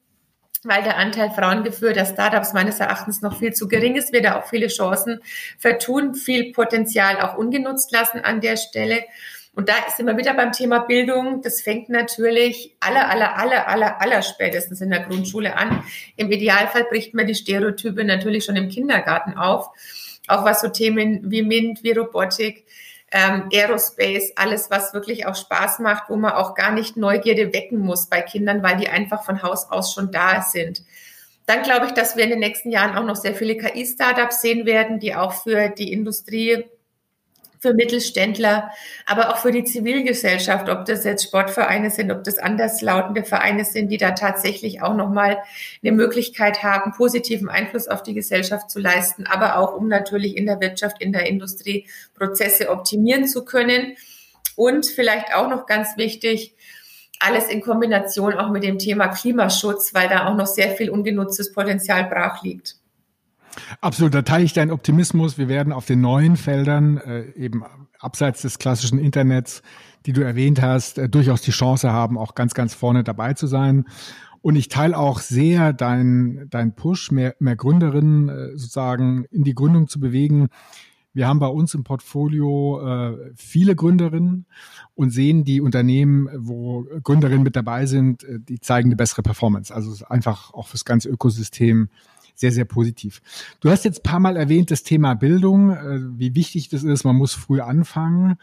weil 0.64 0.84
der 0.84 0.98
Anteil 0.98 1.30
frauengeführter 1.32 2.06
Startups 2.06 2.54
meines 2.54 2.80
Erachtens 2.80 3.22
noch 3.22 3.38
viel 3.38 3.54
zu 3.54 3.68
gering 3.68 3.96
ist, 3.96 4.14
wir 4.14 4.22
da 4.22 4.40
auch 4.40 4.48
viele 4.48 4.68
Chancen 4.68 5.22
vertun, 5.58 6.16
viel 6.16 6.52
Potenzial 6.52 7.20
auch 7.22 7.38
ungenutzt 7.38 7.92
lassen 7.92 8.20
an 8.20 8.42
der 8.42 8.58
Stelle. 8.58 9.04
Und 9.58 9.70
da 9.70 9.74
ist 9.88 10.00
immer 10.00 10.18
wieder 10.18 10.36
beim 10.36 10.52
Thema 10.52 10.80
Bildung. 10.80 11.42
Das 11.42 11.62
fängt 11.62 11.90
natürlich 11.90 12.76
aller, 12.80 13.10
aller, 13.10 13.38
aller, 13.40 13.68
aller, 13.68 14.00
aller 14.00 14.22
spätestens 14.22 14.82
in 14.82 14.92
der 14.92 15.00
Grundschule 15.00 15.58
an. 15.58 15.84
Im 16.16 16.32
Idealfall 16.32 16.84
bricht 16.84 17.16
man 17.16 17.26
die 17.26 17.34
Stereotype 17.34 18.04
natürlich 18.04 18.46
schon 18.46 18.56
im 18.56 18.70
Kindergarten 18.70 19.36
auf. 19.36 19.70
Auch 20.28 20.46
was 20.46 20.62
so 20.62 20.68
Themen 20.68 21.32
wie 21.32 21.42
MINT, 21.42 21.82
wie 21.82 21.92
Robotik, 21.92 22.66
ähm, 23.12 23.50
Aerospace, 23.54 24.34
alles, 24.36 24.70
was 24.70 24.94
wirklich 24.94 25.26
auch 25.26 25.36
Spaß 25.36 25.80
macht, 25.80 26.10
wo 26.10 26.16
man 26.16 26.34
auch 26.34 26.56
gar 26.56 26.72
nicht 26.72 26.98
Neugierde 26.98 27.54
wecken 27.54 27.80
muss 27.80 28.08
bei 28.08 28.22
Kindern, 28.22 28.64
weil 28.64 28.78
die 28.78 28.90
einfach 28.90 29.24
von 29.24 29.42
Haus 29.42 29.70
aus 29.72 29.94
schon 29.94 30.12
da 30.12 30.42
sind. 30.42 30.84
Dann 31.46 31.64
glaube 31.64 31.86
ich, 31.86 31.94
dass 31.94 32.18
wir 32.18 32.26
in 32.26 32.32
den 32.32 32.40
nächsten 32.40 32.70
Jahren 32.70 32.98
auch 32.98 33.06
noch 33.06 33.16
sehr 33.16 33.34
viele 33.34 33.56
KI-Startups 33.56 34.42
sehen 34.42 34.66
werden, 34.66 35.00
die 35.00 35.16
auch 35.16 35.32
für 35.32 35.70
die 35.70 35.94
Industrie 35.94 36.66
für 37.60 37.74
Mittelständler, 37.74 38.72
aber 39.06 39.30
auch 39.30 39.38
für 39.38 39.52
die 39.52 39.64
Zivilgesellschaft, 39.64 40.70
ob 40.70 40.86
das 40.86 41.04
jetzt 41.04 41.26
Sportvereine 41.26 41.90
sind, 41.90 42.12
ob 42.12 42.24
das 42.24 42.38
anderslautende 42.38 43.24
Vereine 43.24 43.66
sind, 43.66 43.90
die 43.90 43.98
da 43.98 44.12
tatsächlich 44.12 44.82
auch 44.82 44.96
nochmal 44.96 45.38
eine 45.84 45.92
Möglichkeit 45.92 46.64
haben, 46.64 46.92
positiven 46.92 47.50
Einfluss 47.50 47.88
auf 47.88 48.04
die 48.04 48.14
Gesellschaft 48.14 48.70
zu 48.70 48.80
leisten, 48.80 49.26
aber 49.28 49.58
auch 49.58 49.74
um 49.74 49.88
natürlich 49.88 50.38
in 50.38 50.46
der 50.46 50.62
Wirtschaft, 50.62 51.02
in 51.02 51.12
der 51.14 51.28
Industrie 51.28 51.88
Prozesse 52.16 52.70
optimieren 52.70 53.28
zu 53.28 53.46
können. 53.46 53.96
Und 54.56 54.88
vielleicht 54.88 55.36
auch 55.36 55.50
noch 55.50 55.68
ganz 55.68 55.98
wichtig, 55.98 56.56
alles 57.20 57.48
in 57.48 57.62
Kombination 57.62 58.34
auch 58.34 58.50
mit 58.50 58.64
dem 58.64 58.80
Thema 58.80 59.08
Klimaschutz, 59.08 59.94
weil 59.94 60.10
da 60.10 60.28
auch 60.28 60.36
noch 60.36 60.48
sehr 60.48 60.72
viel 60.72 60.90
ungenutztes 60.90 61.52
Potenzial 61.52 62.06
brach 62.06 62.44
liegt. 62.44 62.76
Absolut, 63.82 64.14
da 64.14 64.22
teile 64.22 64.44
ich 64.44 64.54
deinen 64.54 64.72
Optimismus. 64.72 65.38
Wir 65.38 65.48
werden 65.48 65.74
auf 65.74 65.86
den 65.86 66.02
neuen 66.02 66.38
Feldern, 66.38 66.98
äh, 66.98 67.32
eben 67.36 67.64
abseits 68.00 68.42
des 68.42 68.60
klassischen 68.60 69.00
Internets, 69.00 69.62
die 70.06 70.14
du 70.14 70.22
erwähnt 70.22 70.62
hast, 70.62 70.98
äh, 70.98 71.10
durchaus 71.10 71.42
die 71.42 71.52
Chance 71.52 71.92
haben, 71.92 72.18
auch 72.18 72.36
ganz, 72.36 72.54
ganz 72.54 72.74
vorne 72.74 73.04
dabei 73.04 73.34
zu 73.34 73.48
sein. 73.48 73.86
Und 74.42 74.56
ich 74.56 74.70
teile 74.70 74.98
auch 74.98 75.20
sehr 75.20 75.74
deinen 75.74 76.50
dein 76.50 76.76
Push, 76.76 77.12
mehr, 77.12 77.36
mehr 77.40 77.56
Gründerinnen 77.56 78.30
äh, 78.30 78.58
sozusagen 78.58 79.26
in 79.26 79.44
die 79.44 79.56
Gründung 79.56 79.88
zu 79.88 80.00
bewegen. 80.00 80.48
Wir 81.14 81.28
haben 81.28 81.40
bei 81.40 81.48
uns 81.48 81.74
im 81.74 81.84
Portfolio 81.84 82.80
äh, 82.80 83.32
viele 83.36 83.76
Gründerinnen 83.76 84.46
und 84.94 85.10
sehen 85.10 85.44
die 85.44 85.62
Unternehmen, 85.62 86.30
wo 86.38 86.86
Gründerinnen 87.04 87.44
mit 87.44 87.56
dabei 87.56 87.88
sind, 87.88 88.24
äh, 88.24 88.40
die 88.40 88.60
zeigen 88.60 88.90
eine 88.90 88.96
bessere 88.96 89.24
Performance. 89.24 89.74
Also 89.74 90.06
einfach 90.06 90.54
auch 90.54 90.68
fürs 90.68 90.86
ganze 90.86 91.10
Ökosystem 91.10 91.90
sehr, 92.40 92.54
sehr 92.54 92.64
positiv. 92.64 93.22
Du 93.60 93.70
hast 93.70 93.84
jetzt 93.84 94.04
paar 94.04 94.22
Mal 94.22 94.38
erwähnt 94.38 94.72
das 94.72 94.84
Thema 94.84 95.16
Bildung, 95.16 95.72
äh, 95.72 96.00
wie 96.18 96.34
wichtig 96.36 96.70
das 96.70 96.84
ist. 96.84 97.04
Man 97.04 97.18
muss 97.18 97.34
früh 97.34 97.60
anfangen. 97.60 98.38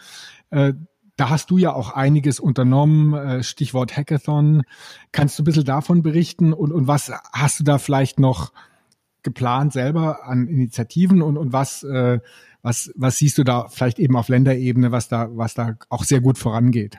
Äh, 0.50 0.74
da 1.16 1.30
hast 1.30 1.50
du 1.50 1.56
ja 1.56 1.72
auch 1.72 1.94
einiges 1.94 2.40
unternommen, 2.40 3.14
äh, 3.14 3.42
Stichwort 3.42 3.96
Hackathon. 3.96 4.64
Kannst 5.12 5.38
du 5.38 5.42
ein 5.42 5.46
bisschen 5.46 5.64
davon 5.64 6.02
berichten 6.02 6.52
und, 6.52 6.72
und 6.72 6.86
was 6.88 7.10
hast 7.32 7.60
du 7.60 7.64
da 7.64 7.78
vielleicht 7.78 8.20
noch 8.20 8.52
geplant 9.22 9.72
selber 9.72 10.26
an 10.26 10.48
Initiativen 10.48 11.22
und, 11.22 11.38
und 11.38 11.52
was, 11.52 11.86
Was, 12.64 12.90
was 12.96 13.18
siehst 13.18 13.36
du 13.36 13.44
da 13.44 13.68
vielleicht 13.68 13.98
eben 13.98 14.16
auf 14.16 14.28
Länderebene, 14.28 14.90
was 14.90 15.08
da, 15.08 15.28
was 15.36 15.52
da 15.52 15.76
auch 15.90 16.02
sehr 16.02 16.22
gut 16.22 16.38
vorangeht? 16.38 16.98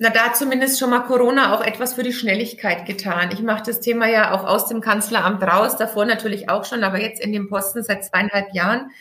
Na, 0.00 0.10
da 0.10 0.32
zumindest 0.32 0.78
schon 0.78 0.90
mal 0.90 1.00
Corona 1.00 1.56
auch 1.56 1.60
etwas 1.60 1.94
für 1.94 2.04
die 2.04 2.12
Schnelligkeit 2.12 2.86
getan. 2.86 3.30
Ich 3.32 3.40
mache 3.40 3.64
das 3.66 3.80
Thema 3.80 4.08
ja 4.08 4.32
auch 4.32 4.44
aus 4.44 4.68
dem 4.68 4.80
Kanzleramt 4.80 5.42
raus, 5.42 5.76
davor 5.76 6.04
natürlich 6.04 6.48
auch 6.48 6.64
schon, 6.64 6.84
aber 6.84 7.00
jetzt 7.00 7.20
in 7.20 7.32
dem 7.32 7.48
Posten 7.48 7.82
seit 7.82 8.04
zweieinhalb 8.04 8.54
Jahren. 8.54 8.92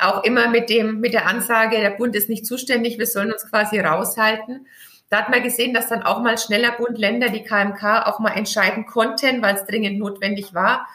Auch 0.00 0.24
immer 0.24 0.48
mit 0.48 0.68
dem, 0.68 0.98
mit 0.98 1.14
der 1.14 1.28
Ansage, 1.28 1.76
der 1.76 1.90
Bund 1.90 2.16
ist 2.16 2.28
nicht 2.28 2.44
zuständig, 2.44 2.98
wir 2.98 3.06
sollen 3.06 3.32
uns 3.32 3.48
quasi 3.48 3.78
raushalten. 3.78 4.66
Da 5.10 5.18
hat 5.18 5.28
man 5.28 5.44
gesehen, 5.44 5.74
dass 5.74 5.88
dann 5.88 6.02
auch 6.02 6.20
mal 6.20 6.38
schneller 6.38 6.72
Bund, 6.72 6.98
Länder, 6.98 7.28
die 7.28 7.44
KMK 7.44 8.06
auch 8.06 8.18
mal 8.18 8.32
entscheiden 8.32 8.86
konnten, 8.86 9.42
weil 9.42 9.54
es 9.54 9.66
dringend 9.66 10.00
notwendig 10.00 10.54
war. 10.54 10.88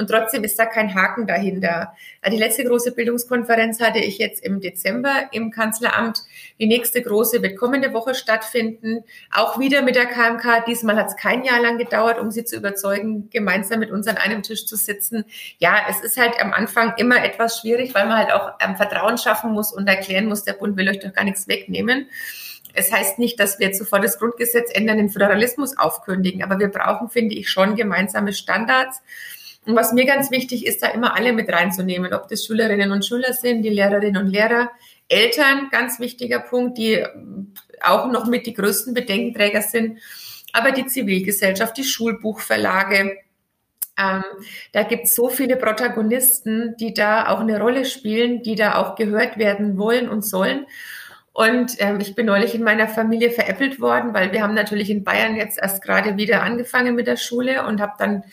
Und 0.00 0.08
trotzdem 0.08 0.44
ist 0.44 0.58
da 0.58 0.64
kein 0.64 0.94
Haken 0.94 1.26
dahinter. 1.26 1.92
Die 2.26 2.38
letzte 2.38 2.64
große 2.64 2.92
Bildungskonferenz 2.92 3.82
hatte 3.82 3.98
ich 3.98 4.16
jetzt 4.16 4.42
im 4.42 4.58
Dezember 4.58 5.28
im 5.30 5.50
Kanzleramt. 5.50 6.22
Die 6.58 6.66
nächste 6.66 7.02
große 7.02 7.42
wird 7.42 7.58
kommende 7.58 7.92
Woche 7.92 8.14
stattfinden. 8.14 9.04
Auch 9.30 9.58
wieder 9.58 9.82
mit 9.82 9.96
der 9.96 10.06
KMK. 10.06 10.64
Diesmal 10.66 10.96
hat 10.96 11.08
es 11.08 11.16
kein 11.16 11.44
Jahr 11.44 11.60
lang 11.60 11.76
gedauert, 11.76 12.18
um 12.18 12.30
sie 12.30 12.46
zu 12.46 12.56
überzeugen, 12.56 13.28
gemeinsam 13.28 13.78
mit 13.78 13.90
uns 13.90 14.06
an 14.06 14.16
einem 14.16 14.42
Tisch 14.42 14.64
zu 14.64 14.74
sitzen. 14.74 15.26
Ja, 15.58 15.76
es 15.90 16.00
ist 16.00 16.16
halt 16.16 16.40
am 16.40 16.54
Anfang 16.54 16.94
immer 16.96 17.22
etwas 17.22 17.60
schwierig, 17.60 17.94
weil 17.94 18.06
man 18.06 18.16
halt 18.16 18.32
auch 18.32 18.52
ähm, 18.58 18.76
Vertrauen 18.76 19.18
schaffen 19.18 19.52
muss 19.52 19.70
und 19.70 19.86
erklären 19.86 20.28
muss, 20.28 20.44
der 20.44 20.54
Bund 20.54 20.78
will 20.78 20.88
euch 20.88 21.00
doch 21.00 21.12
gar 21.12 21.24
nichts 21.24 21.46
wegnehmen. 21.46 22.08
Es 22.72 22.90
heißt 22.90 23.18
nicht, 23.18 23.38
dass 23.38 23.58
wir 23.58 23.66
jetzt 23.66 23.78
sofort 23.78 24.02
das 24.02 24.18
Grundgesetz 24.18 24.70
ändern, 24.72 24.96
den 24.96 25.10
Föderalismus 25.10 25.76
aufkündigen, 25.76 26.42
aber 26.42 26.58
wir 26.58 26.68
brauchen, 26.68 27.10
finde 27.10 27.34
ich, 27.34 27.50
schon 27.50 27.76
gemeinsame 27.76 28.32
Standards. 28.32 29.02
Und 29.66 29.76
was 29.76 29.92
mir 29.92 30.06
ganz 30.06 30.30
wichtig 30.30 30.66
ist, 30.66 30.82
da 30.82 30.88
immer 30.88 31.14
alle 31.14 31.32
mit 31.32 31.52
reinzunehmen, 31.52 32.14
ob 32.14 32.28
das 32.28 32.46
Schülerinnen 32.46 32.92
und 32.92 33.04
Schüler 33.04 33.34
sind, 33.34 33.62
die 33.62 33.68
Lehrerinnen 33.68 34.22
und 34.22 34.28
Lehrer, 34.28 34.70
Eltern, 35.08 35.68
ganz 35.70 36.00
wichtiger 36.00 36.38
Punkt, 36.38 36.78
die 36.78 37.04
auch 37.82 38.10
noch 38.10 38.26
mit 38.26 38.46
die 38.46 38.54
größten 38.54 38.94
Bedenkenträger 38.94 39.62
sind, 39.62 39.98
aber 40.52 40.72
die 40.72 40.86
Zivilgesellschaft, 40.86 41.76
die 41.76 41.84
Schulbuchverlage. 41.84 43.18
Ähm, 43.98 44.24
da 44.72 44.82
gibt 44.82 45.04
es 45.04 45.14
so 45.14 45.28
viele 45.28 45.56
Protagonisten, 45.56 46.74
die 46.78 46.94
da 46.94 47.28
auch 47.28 47.40
eine 47.40 47.60
Rolle 47.60 47.84
spielen, 47.84 48.42
die 48.42 48.54
da 48.54 48.76
auch 48.76 48.94
gehört 48.94 49.36
werden 49.36 49.76
wollen 49.76 50.08
und 50.08 50.24
sollen. 50.24 50.66
Und 51.32 51.76
ähm, 51.78 52.00
ich 52.00 52.14
bin 52.14 52.26
neulich 52.26 52.54
in 52.54 52.62
meiner 52.62 52.88
Familie 52.88 53.30
veräppelt 53.30 53.80
worden, 53.80 54.14
weil 54.14 54.32
wir 54.32 54.42
haben 54.42 54.54
natürlich 54.54 54.90
in 54.90 55.04
Bayern 55.04 55.36
jetzt 55.36 55.58
erst 55.60 55.82
gerade 55.82 56.16
wieder 56.16 56.42
angefangen 56.42 56.94
mit 56.94 57.06
der 57.06 57.16
Schule 57.16 57.66
und 57.66 57.80
habe 57.80 57.92
dann 57.98 58.24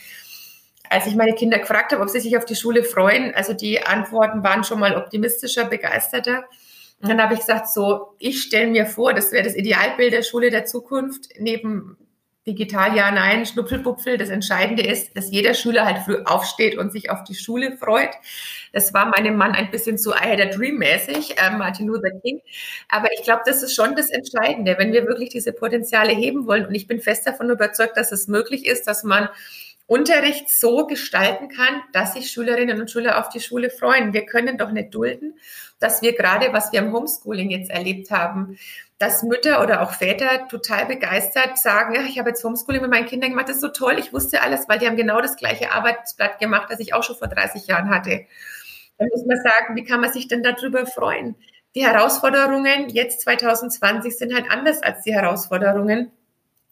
als 0.89 1.07
ich 1.07 1.15
meine 1.15 1.33
Kinder 1.33 1.59
gefragt 1.59 1.91
habe, 1.91 2.01
ob 2.01 2.09
sie 2.09 2.19
sich 2.19 2.37
auf 2.37 2.45
die 2.45 2.55
Schule 2.55 2.83
freuen, 2.83 3.33
also 3.35 3.53
die 3.53 3.81
Antworten 3.81 4.43
waren 4.43 4.63
schon 4.63 4.79
mal 4.79 4.95
optimistischer, 4.95 5.65
begeisterter. 5.65 6.45
Und 7.01 7.09
dann 7.09 7.21
habe 7.21 7.35
ich 7.35 7.41
gesagt, 7.41 7.69
so, 7.69 8.15
ich 8.17 8.41
stelle 8.41 8.67
mir 8.67 8.85
vor, 8.85 9.13
das 9.13 9.31
wäre 9.31 9.43
das 9.43 9.55
Idealbild 9.55 10.13
der 10.13 10.23
Schule 10.23 10.49
der 10.49 10.65
Zukunft, 10.65 11.29
neben 11.37 11.97
digital 12.47 12.95
ja, 12.95 13.11
nein, 13.11 13.45
Schnupfelpupfel. 13.45 14.17
Das 14.17 14.29
Entscheidende 14.29 14.83
ist, 14.83 15.15
dass 15.15 15.29
jeder 15.29 15.53
Schüler 15.53 15.85
halt 15.85 15.99
früh 15.99 16.23
aufsteht 16.23 16.77
und 16.77 16.91
sich 16.91 17.11
auf 17.11 17.23
die 17.25 17.35
Schule 17.35 17.77
freut. 17.77 18.11
Das 18.71 18.93
war 18.93 19.07
meinem 19.07 19.35
Mann 19.35 19.51
ein 19.51 19.69
bisschen 19.69 19.97
zu 19.97 20.11
I 20.11 20.29
had 20.31 20.41
a 20.41 20.45
dream 20.45 20.77
mäßig, 20.77 21.37
äh, 21.37 21.51
Martin 21.51 21.87
Luther 21.87 22.11
King. 22.23 22.41
Aber 22.87 23.09
ich 23.13 23.23
glaube, 23.23 23.41
das 23.45 23.61
ist 23.63 23.75
schon 23.75 23.95
das 23.95 24.09
Entscheidende, 24.09 24.75
wenn 24.77 24.93
wir 24.93 25.05
wirklich 25.05 25.29
diese 25.29 25.51
Potenziale 25.51 26.13
heben 26.13 26.47
wollen. 26.47 26.65
Und 26.65 26.73
ich 26.73 26.87
bin 26.87 27.01
fest 27.01 27.27
davon 27.27 27.49
überzeugt, 27.49 27.97
dass 27.97 28.11
es 28.11 28.27
möglich 28.27 28.65
ist, 28.65 28.87
dass 28.87 29.03
man 29.03 29.27
Unterricht 29.87 30.49
so 30.49 30.85
gestalten 30.85 31.47
kann, 31.47 31.81
dass 31.93 32.13
sich 32.13 32.29
Schülerinnen 32.29 32.79
und 32.79 32.91
Schüler 32.91 33.19
auf 33.19 33.29
die 33.29 33.39
Schule 33.39 33.69
freuen. 33.69 34.11
Wir 34.11 34.25
können 34.25 34.57
doch 34.57 34.71
nicht 34.71 34.93
dulden, 34.93 35.39
dass 35.79 36.01
wir 36.01 36.13
gerade, 36.13 36.51
was 36.51 36.73
wir 36.73 36.79
im 36.79 36.93
Homeschooling 36.93 37.49
jetzt 37.49 37.71
erlebt 37.71 38.11
haben, 38.11 38.57
dass 38.97 39.23
Mütter 39.23 39.63
oder 39.63 39.81
auch 39.81 39.93
Väter 39.93 40.47
total 40.49 40.87
begeistert 40.87 41.57
sagen, 41.57 41.95
ja, 41.95 42.01
ich 42.01 42.19
habe 42.19 42.29
jetzt 42.29 42.43
Homeschooling 42.43 42.81
mit 42.81 42.91
meinen 42.91 43.05
Kindern 43.05 43.29
gemacht, 43.29 43.47
das 43.47 43.57
ist 43.57 43.61
so 43.61 43.69
toll, 43.69 43.95
ich 43.97 44.11
wusste 44.11 44.41
alles, 44.41 44.67
weil 44.67 44.79
die 44.79 44.87
haben 44.87 44.97
genau 44.97 45.21
das 45.21 45.37
gleiche 45.37 45.71
Arbeitsblatt 45.71 46.39
gemacht, 46.39 46.67
das 46.69 46.79
ich 46.81 46.93
auch 46.93 47.03
schon 47.03 47.15
vor 47.15 47.29
30 47.29 47.67
Jahren 47.67 47.89
hatte. 47.89 48.25
Dann 48.97 49.07
muss 49.09 49.25
man 49.25 49.37
sagen, 49.37 49.75
wie 49.75 49.83
kann 49.85 50.01
man 50.01 50.11
sich 50.11 50.27
denn 50.27 50.43
darüber 50.43 50.85
freuen? 50.85 51.35
Die 51.75 51.85
Herausforderungen 51.85 52.89
jetzt 52.89 53.21
2020 53.21 54.17
sind 54.17 54.33
halt 54.33 54.49
anders 54.49 54.81
als 54.81 55.03
die 55.03 55.13
Herausforderungen 55.13 56.11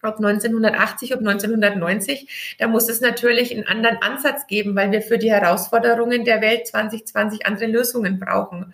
ob 0.06 0.18
1980, 0.18 1.14
ob 1.14 1.20
1990, 1.20 2.56
da 2.60 2.68
muss 2.68 2.90
es 2.90 3.02
natürlich 3.02 3.52
einen 3.52 3.68
anderen 3.68 3.98
Ansatz 4.02 4.48
geben, 4.48 4.76
weil 4.76 4.92
wir 4.92 5.02
für 5.02 5.18
die 5.18 5.32
Herausforderungen 5.32 6.26
der 6.26 6.42
Welt 6.42 6.68
2020 6.68 7.46
andere 7.46 7.68
Lösungen 7.68 8.20
brauchen. 8.20 8.74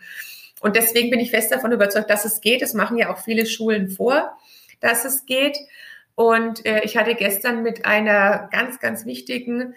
Und 0.61 0.75
deswegen 0.75 1.09
bin 1.09 1.19
ich 1.19 1.31
fest 1.31 1.51
davon 1.51 1.71
überzeugt, 1.71 2.09
dass 2.09 2.25
es 2.25 2.39
geht. 2.39 2.61
Das 2.61 2.73
machen 2.73 2.97
ja 2.97 3.11
auch 3.11 3.17
viele 3.17 3.45
Schulen 3.45 3.89
vor, 3.89 4.37
dass 4.79 5.05
es 5.05 5.25
geht. 5.25 5.57
Und 6.15 6.65
äh, 6.65 6.81
ich 6.83 6.97
hatte 6.97 7.15
gestern 7.15 7.63
mit 7.63 7.85
einer 7.85 8.47
ganz, 8.51 8.79
ganz 8.79 9.05
wichtigen 9.05 9.73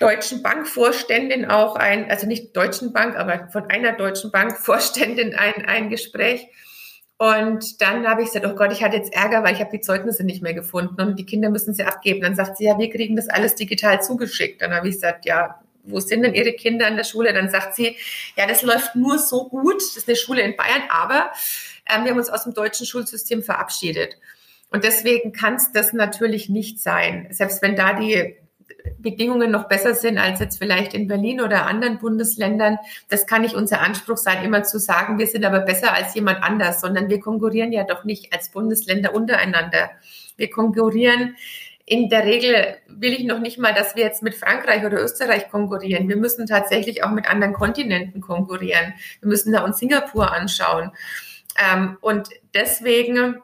Deutschen 0.00 0.42
Bankvorständin 0.42 1.44
auch 1.44 1.76
ein, 1.76 2.10
also 2.10 2.26
nicht 2.26 2.56
Deutschen 2.56 2.92
Bank, 2.92 3.16
aber 3.16 3.48
von 3.52 3.70
einer 3.70 3.92
Deutschen 3.92 4.30
Bankvorständin 4.30 5.34
ein, 5.34 5.64
ein 5.66 5.90
Gespräch. 5.90 6.48
Und 7.20 7.82
dann 7.82 8.08
habe 8.08 8.22
ich 8.22 8.28
gesagt, 8.28 8.46
oh 8.46 8.54
Gott, 8.54 8.72
ich 8.72 8.82
hatte 8.82 8.96
jetzt 8.96 9.12
Ärger, 9.12 9.42
weil 9.42 9.52
ich 9.52 9.60
habe 9.60 9.70
die 9.70 9.82
Zeugnisse 9.82 10.24
nicht 10.24 10.40
mehr 10.40 10.54
gefunden 10.54 11.02
und 11.02 11.18
die 11.18 11.26
Kinder 11.26 11.50
müssen 11.50 11.74
sie 11.74 11.84
abgeben. 11.84 12.22
Dann 12.22 12.34
sagt 12.34 12.56
sie, 12.56 12.64
ja, 12.64 12.78
wir 12.78 12.88
kriegen 12.88 13.14
das 13.14 13.28
alles 13.28 13.54
digital 13.56 14.02
zugeschickt. 14.02 14.62
Dann 14.62 14.72
habe 14.72 14.88
ich 14.88 14.94
gesagt, 14.94 15.26
ja, 15.26 15.60
wo 15.84 16.00
sind 16.00 16.22
denn 16.22 16.32
Ihre 16.32 16.54
Kinder 16.54 16.88
in 16.88 16.96
der 16.96 17.04
Schule? 17.04 17.34
Dann 17.34 17.50
sagt 17.50 17.74
sie, 17.74 17.94
ja, 18.38 18.46
das 18.46 18.62
läuft 18.62 18.96
nur 18.96 19.18
so 19.18 19.50
gut. 19.50 19.82
Das 19.82 19.98
ist 19.98 20.08
eine 20.08 20.16
Schule 20.16 20.40
in 20.40 20.56
Bayern, 20.56 20.80
aber 20.88 21.30
ähm, 21.94 22.04
wir 22.04 22.12
haben 22.12 22.18
uns 22.18 22.30
aus 22.30 22.44
dem 22.44 22.54
deutschen 22.54 22.86
Schulsystem 22.86 23.42
verabschiedet. 23.42 24.16
Und 24.70 24.84
deswegen 24.84 25.32
kann 25.32 25.56
es 25.56 25.72
das 25.72 25.92
natürlich 25.92 26.48
nicht 26.48 26.80
sein. 26.80 27.28
Selbst 27.32 27.60
wenn 27.60 27.76
da 27.76 27.92
die 28.00 28.34
Bedingungen 28.98 29.50
noch 29.50 29.68
besser 29.68 29.94
sind 29.94 30.18
als 30.18 30.40
jetzt 30.40 30.58
vielleicht 30.58 30.94
in 30.94 31.08
Berlin 31.08 31.40
oder 31.40 31.66
anderen 31.66 31.98
Bundesländern. 31.98 32.78
Das 33.08 33.26
kann 33.26 33.42
nicht 33.42 33.54
unser 33.54 33.80
Anspruch 33.80 34.16
sein, 34.16 34.44
immer 34.44 34.62
zu 34.62 34.78
sagen, 34.78 35.18
wir 35.18 35.26
sind 35.26 35.44
aber 35.44 35.60
besser 35.60 35.94
als 35.94 36.14
jemand 36.14 36.42
anders, 36.42 36.80
sondern 36.80 37.08
wir 37.08 37.20
konkurrieren 37.20 37.72
ja 37.72 37.84
doch 37.84 38.04
nicht 38.04 38.32
als 38.32 38.50
Bundesländer 38.50 39.14
untereinander. 39.14 39.90
Wir 40.36 40.50
konkurrieren 40.50 41.36
in 41.90 42.08
der 42.08 42.24
Regel 42.24 42.76
will 42.86 43.12
ich 43.12 43.24
noch 43.24 43.40
nicht 43.40 43.58
mal, 43.58 43.74
dass 43.74 43.96
wir 43.96 44.04
jetzt 44.04 44.22
mit 44.22 44.36
Frankreich 44.36 44.84
oder 44.84 45.02
Österreich 45.02 45.50
konkurrieren. 45.50 46.08
Wir 46.08 46.16
müssen 46.16 46.46
tatsächlich 46.46 47.02
auch 47.02 47.10
mit 47.10 47.28
anderen 47.28 47.52
Kontinenten 47.52 48.20
konkurrieren. 48.20 48.94
Wir 49.20 49.28
müssen 49.28 49.52
da 49.52 49.64
uns 49.64 49.78
Singapur 49.78 50.32
anschauen. 50.32 50.92
Ähm, 51.58 51.98
und 52.00 52.28
deswegen 52.54 53.42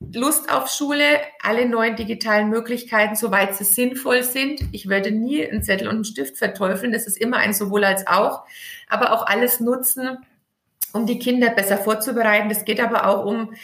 Lust 0.00 0.52
auf 0.52 0.68
Schule, 0.68 1.20
alle 1.42 1.66
neuen 1.68 1.96
digitalen 1.96 2.50
Möglichkeiten, 2.50 3.16
soweit 3.16 3.54
sie 3.56 3.64
sinnvoll 3.64 4.22
sind. 4.22 4.60
Ich 4.72 4.88
werde 4.88 5.10
nie 5.10 5.46
einen 5.46 5.62
Zettel 5.62 5.88
und 5.88 5.94
einen 5.94 6.04
Stift 6.04 6.36
verteufeln. 6.36 6.92
Das 6.92 7.06
ist 7.06 7.18
immer 7.18 7.38
ein 7.38 7.54
sowohl 7.54 7.84
als 7.84 8.06
auch. 8.06 8.44
Aber 8.88 9.12
auch 9.12 9.26
alles 9.26 9.58
nutzen, 9.58 10.18
um 10.92 11.06
die 11.06 11.18
Kinder 11.18 11.50
besser 11.50 11.78
vorzubereiten. 11.78 12.48
Das 12.48 12.64
geht 12.64 12.80
aber 12.80 13.06
auch 13.06 13.24
um 13.24 13.54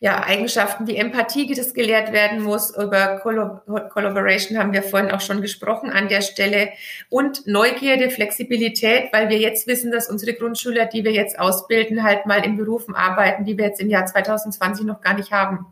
ja, 0.00 0.22
Eigenschaften 0.22 0.86
wie 0.86 0.96
Empathie, 0.96 1.46
die 1.46 1.54
das 1.54 1.74
gelehrt 1.74 2.12
werden 2.12 2.42
muss. 2.42 2.70
Über 2.76 3.18
Collaboration 3.18 4.56
haben 4.56 4.72
wir 4.72 4.84
vorhin 4.84 5.10
auch 5.10 5.20
schon 5.20 5.42
gesprochen 5.42 5.90
an 5.90 6.08
der 6.08 6.20
Stelle. 6.20 6.68
Und 7.08 7.46
Neugierde, 7.46 8.10
Flexibilität, 8.10 9.12
weil 9.12 9.28
wir 9.28 9.38
jetzt 9.38 9.66
wissen, 9.66 9.90
dass 9.90 10.08
unsere 10.08 10.34
Grundschüler, 10.34 10.86
die 10.86 11.04
wir 11.04 11.12
jetzt 11.12 11.38
ausbilden, 11.38 12.04
halt 12.04 12.26
mal 12.26 12.44
in 12.44 12.56
Berufen 12.56 12.94
arbeiten, 12.94 13.44
die 13.44 13.58
wir 13.58 13.66
jetzt 13.66 13.80
im 13.80 13.88
Jahr 13.88 14.06
2020 14.06 14.86
noch 14.86 15.00
gar 15.00 15.14
nicht 15.14 15.32
haben. 15.32 15.66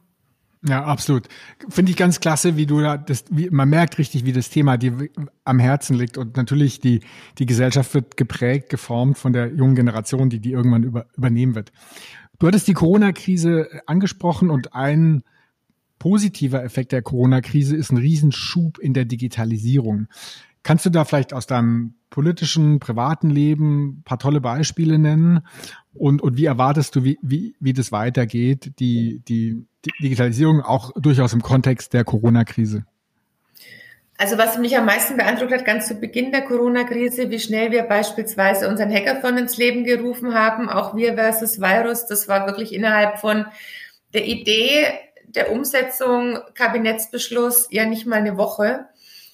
Ja, 0.68 0.84
absolut. 0.84 1.28
Finde 1.68 1.92
ich 1.92 1.96
ganz 1.96 2.18
klasse, 2.18 2.56
wie 2.56 2.66
du 2.66 2.80
da 2.80 2.96
das, 2.96 3.24
wie, 3.30 3.50
man 3.50 3.68
merkt 3.68 3.98
richtig, 3.98 4.24
wie 4.24 4.32
das 4.32 4.50
Thema 4.50 4.76
dir 4.76 5.08
am 5.44 5.58
Herzen 5.60 5.96
liegt. 5.96 6.18
Und 6.18 6.36
natürlich 6.36 6.80
die, 6.80 7.00
die 7.38 7.46
Gesellschaft 7.46 7.94
wird 7.94 8.16
geprägt, 8.16 8.70
geformt 8.70 9.18
von 9.18 9.32
der 9.32 9.52
jungen 9.52 9.76
Generation, 9.76 10.28
die 10.28 10.40
die 10.40 10.52
irgendwann 10.52 10.82
über, 10.82 11.06
übernehmen 11.16 11.54
wird. 11.54 11.70
Du 12.38 12.46
hattest 12.46 12.68
die 12.68 12.74
Corona-Krise 12.74 13.68
angesprochen 13.86 14.50
und 14.50 14.74
ein 14.74 15.22
positiver 15.98 16.62
Effekt 16.62 16.92
der 16.92 17.02
Corona-Krise 17.02 17.76
ist 17.76 17.90
ein 17.90 17.96
Riesenschub 17.96 18.78
in 18.78 18.92
der 18.92 19.06
Digitalisierung. 19.06 20.08
Kannst 20.62 20.84
du 20.84 20.90
da 20.90 21.04
vielleicht 21.04 21.32
aus 21.32 21.46
deinem 21.46 21.94
politischen, 22.10 22.80
privaten 22.80 23.30
Leben 23.30 23.98
ein 23.98 24.02
paar 24.04 24.18
tolle 24.18 24.40
Beispiele 24.40 24.98
nennen? 24.98 25.40
Und, 25.94 26.20
und 26.20 26.36
wie 26.36 26.44
erwartest 26.44 26.96
du, 26.96 27.04
wie, 27.04 27.18
wie, 27.22 27.54
wie 27.60 27.72
das 27.72 27.92
weitergeht, 27.92 28.72
die, 28.78 29.22
die, 29.26 29.64
die 29.84 29.92
Digitalisierung 30.02 30.60
auch 30.60 30.92
durchaus 30.96 31.32
im 31.32 31.42
Kontext 31.42 31.92
der 31.94 32.04
Corona-Krise? 32.04 32.84
Also 34.18 34.38
was 34.38 34.56
mich 34.56 34.76
am 34.76 34.86
meisten 34.86 35.16
beeindruckt 35.16 35.52
hat, 35.52 35.64
ganz 35.66 35.88
zu 35.88 35.94
Beginn 35.94 36.32
der 36.32 36.42
Corona-Krise, 36.42 37.30
wie 37.30 37.38
schnell 37.38 37.70
wir 37.70 37.82
beispielsweise 37.82 38.68
unseren 38.68 38.90
Hackathon 38.90 39.36
ins 39.36 39.58
Leben 39.58 39.84
gerufen 39.84 40.32
haben, 40.32 40.70
auch 40.70 40.96
wir 40.96 41.14
versus 41.14 41.60
Virus, 41.60 42.06
das 42.06 42.26
war 42.26 42.46
wirklich 42.46 42.72
innerhalb 42.72 43.18
von 43.18 43.46
der 44.14 44.24
Idee 44.24 44.86
der 45.26 45.52
Umsetzung, 45.52 46.38
Kabinettsbeschluss, 46.54 47.68
ja 47.70 47.84
nicht 47.84 48.06
mal 48.06 48.16
eine 48.16 48.38
Woche. 48.38 48.86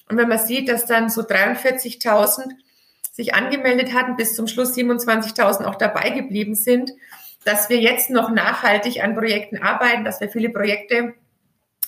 Und 0.09 0.17
wenn 0.17 0.29
man 0.29 0.39
sieht, 0.39 0.69
dass 0.69 0.87
dann 0.87 1.11
so 1.11 1.23
43.000 1.23 2.49
sich 3.12 3.35
angemeldet 3.35 3.95
hatten, 3.95 4.17
bis 4.17 4.35
zum 4.35 4.49
Schluss 4.49 4.77
27.000 4.77 5.65
auch 5.65 5.77
dabei 5.77 6.11
geblieben 6.11 6.57
sind, 6.57 6.91
dass 7.45 7.69
wir 7.69 7.79
jetzt 7.79 8.11
noch 8.11 8.31
nachhaltig 8.31 9.03
an 9.03 9.15
Projekten 9.15 9.62
arbeiten, 9.62 10.05
dass 10.05 10.21
wir 10.21 10.29
viele 10.29 10.51
Projekte 10.51 11.15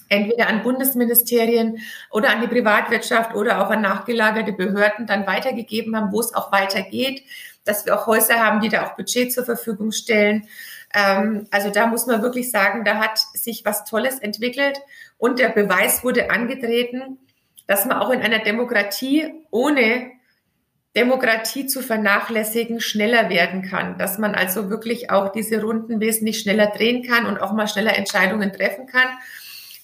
entweder 0.08 0.48
an 0.48 0.62
Bundesministerien 0.62 1.78
oder 2.10 2.30
an 2.30 2.40
die 2.40 2.48
Privatwirtschaft 2.48 3.34
oder 3.34 3.64
auch 3.64 3.70
an 3.70 3.82
nachgelagerte 3.82 4.52
Behörden 4.52 5.06
dann 5.06 5.26
weitergegeben 5.26 5.96
haben, 5.96 6.12
wo 6.12 6.20
es 6.20 6.34
auch 6.34 6.52
weitergeht, 6.52 7.22
dass 7.64 7.86
wir 7.86 7.98
auch 7.98 8.06
Häuser 8.06 8.36
haben, 8.36 8.60
die 8.60 8.68
da 8.68 8.86
auch 8.86 8.96
Budget 8.96 9.32
zur 9.32 9.44
Verfügung 9.44 9.92
stellen. 9.92 10.48
Ähm, 10.94 11.46
also 11.50 11.70
da 11.70 11.86
muss 11.86 12.06
man 12.06 12.22
wirklich 12.22 12.50
sagen, 12.50 12.84
da 12.84 12.96
hat 12.96 13.18
sich 13.34 13.64
was 13.64 13.84
Tolles 13.84 14.18
entwickelt 14.18 14.78
und 15.18 15.38
der 15.38 15.48
Beweis 15.48 16.04
wurde 16.04 16.30
angetreten, 16.30 17.18
dass 17.66 17.86
man 17.86 17.98
auch 17.98 18.10
in 18.10 18.20
einer 18.20 18.40
Demokratie 18.40 19.32
ohne 19.50 20.12
Demokratie 20.96 21.66
zu 21.66 21.80
vernachlässigen 21.82 22.80
schneller 22.80 23.28
werden 23.28 23.62
kann, 23.62 23.98
dass 23.98 24.18
man 24.18 24.34
also 24.34 24.70
wirklich 24.70 25.10
auch 25.10 25.32
diese 25.32 25.60
Runden 25.60 25.98
wesentlich 25.98 26.38
schneller 26.38 26.68
drehen 26.68 27.02
kann 27.02 27.26
und 27.26 27.38
auch 27.38 27.52
mal 27.52 27.66
schneller 27.66 27.96
Entscheidungen 27.96 28.52
treffen 28.52 28.86
kann. 28.86 29.08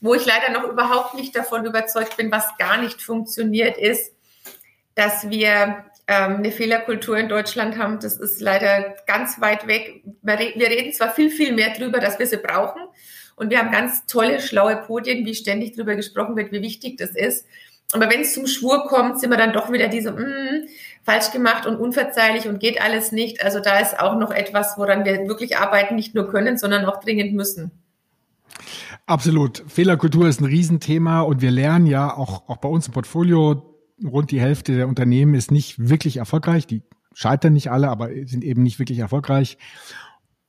Wo 0.00 0.14
ich 0.14 0.24
leider 0.24 0.52
noch 0.52 0.68
überhaupt 0.68 1.14
nicht 1.14 1.36
davon 1.36 1.64
überzeugt 1.64 2.16
bin, 2.16 2.32
was 2.32 2.56
gar 2.58 2.80
nicht 2.80 3.02
funktioniert, 3.02 3.76
ist, 3.76 4.14
dass 4.94 5.28
wir 5.28 5.84
ähm, 6.06 6.36
eine 6.36 6.50
Fehlerkultur 6.50 7.16
in 7.18 7.28
Deutschland 7.28 7.78
haben. 7.78 8.00
Das 8.00 8.16
ist 8.16 8.40
leider 8.40 8.96
ganz 9.06 9.40
weit 9.40 9.66
weg. 9.66 10.02
Wir 10.22 10.68
reden 10.68 10.92
zwar 10.92 11.12
viel, 11.12 11.30
viel 11.30 11.52
mehr 11.52 11.74
drüber, 11.74 12.00
dass 12.00 12.18
wir 12.18 12.26
sie 12.26 12.38
brauchen. 12.38 12.82
Und 13.36 13.50
wir 13.50 13.58
haben 13.58 13.70
ganz 13.70 14.06
tolle, 14.06 14.40
schlaue 14.40 14.76
Podien, 14.76 15.24
wie 15.24 15.34
ständig 15.34 15.74
drüber 15.74 15.94
gesprochen 15.94 16.36
wird, 16.36 16.52
wie 16.52 16.62
wichtig 16.62 16.98
das 16.98 17.10
ist. 17.10 17.46
Aber 17.92 18.10
wenn 18.10 18.20
es 18.20 18.34
zum 18.34 18.46
Schwur 18.46 18.86
kommt, 18.86 19.20
sind 19.20 19.30
wir 19.30 19.36
dann 19.36 19.52
doch 19.52 19.72
wieder 19.72 19.88
diese, 19.88 20.12
mm, 20.12 20.68
falsch 21.04 21.30
gemacht 21.32 21.66
und 21.66 21.76
unverzeihlich 21.76 22.46
und 22.46 22.60
geht 22.60 22.80
alles 22.80 23.12
nicht. 23.12 23.42
Also 23.42 23.60
da 23.60 23.78
ist 23.80 23.98
auch 23.98 24.16
noch 24.16 24.30
etwas, 24.30 24.76
woran 24.76 25.04
wir 25.04 25.26
wirklich 25.26 25.56
arbeiten, 25.56 25.96
nicht 25.96 26.14
nur 26.14 26.28
können, 26.28 26.56
sondern 26.58 26.84
auch 26.84 27.00
dringend 27.00 27.34
müssen. 27.34 27.70
Absolut. 29.10 29.64
Fehlerkultur 29.66 30.28
ist 30.28 30.40
ein 30.40 30.44
Riesenthema 30.44 31.22
und 31.22 31.42
wir 31.42 31.50
lernen 31.50 31.86
ja 31.86 32.16
auch, 32.16 32.48
auch 32.48 32.58
bei 32.58 32.68
uns 32.68 32.86
im 32.86 32.92
Portfolio, 32.92 33.76
rund 34.04 34.30
die 34.30 34.40
Hälfte 34.40 34.76
der 34.76 34.86
Unternehmen 34.86 35.34
ist 35.34 35.50
nicht 35.50 35.88
wirklich 35.88 36.18
erfolgreich. 36.18 36.68
Die 36.68 36.84
scheitern 37.12 37.54
nicht 37.54 37.72
alle, 37.72 37.88
aber 37.88 38.10
sind 38.26 38.44
eben 38.44 38.62
nicht 38.62 38.78
wirklich 38.78 39.00
erfolgreich. 39.00 39.58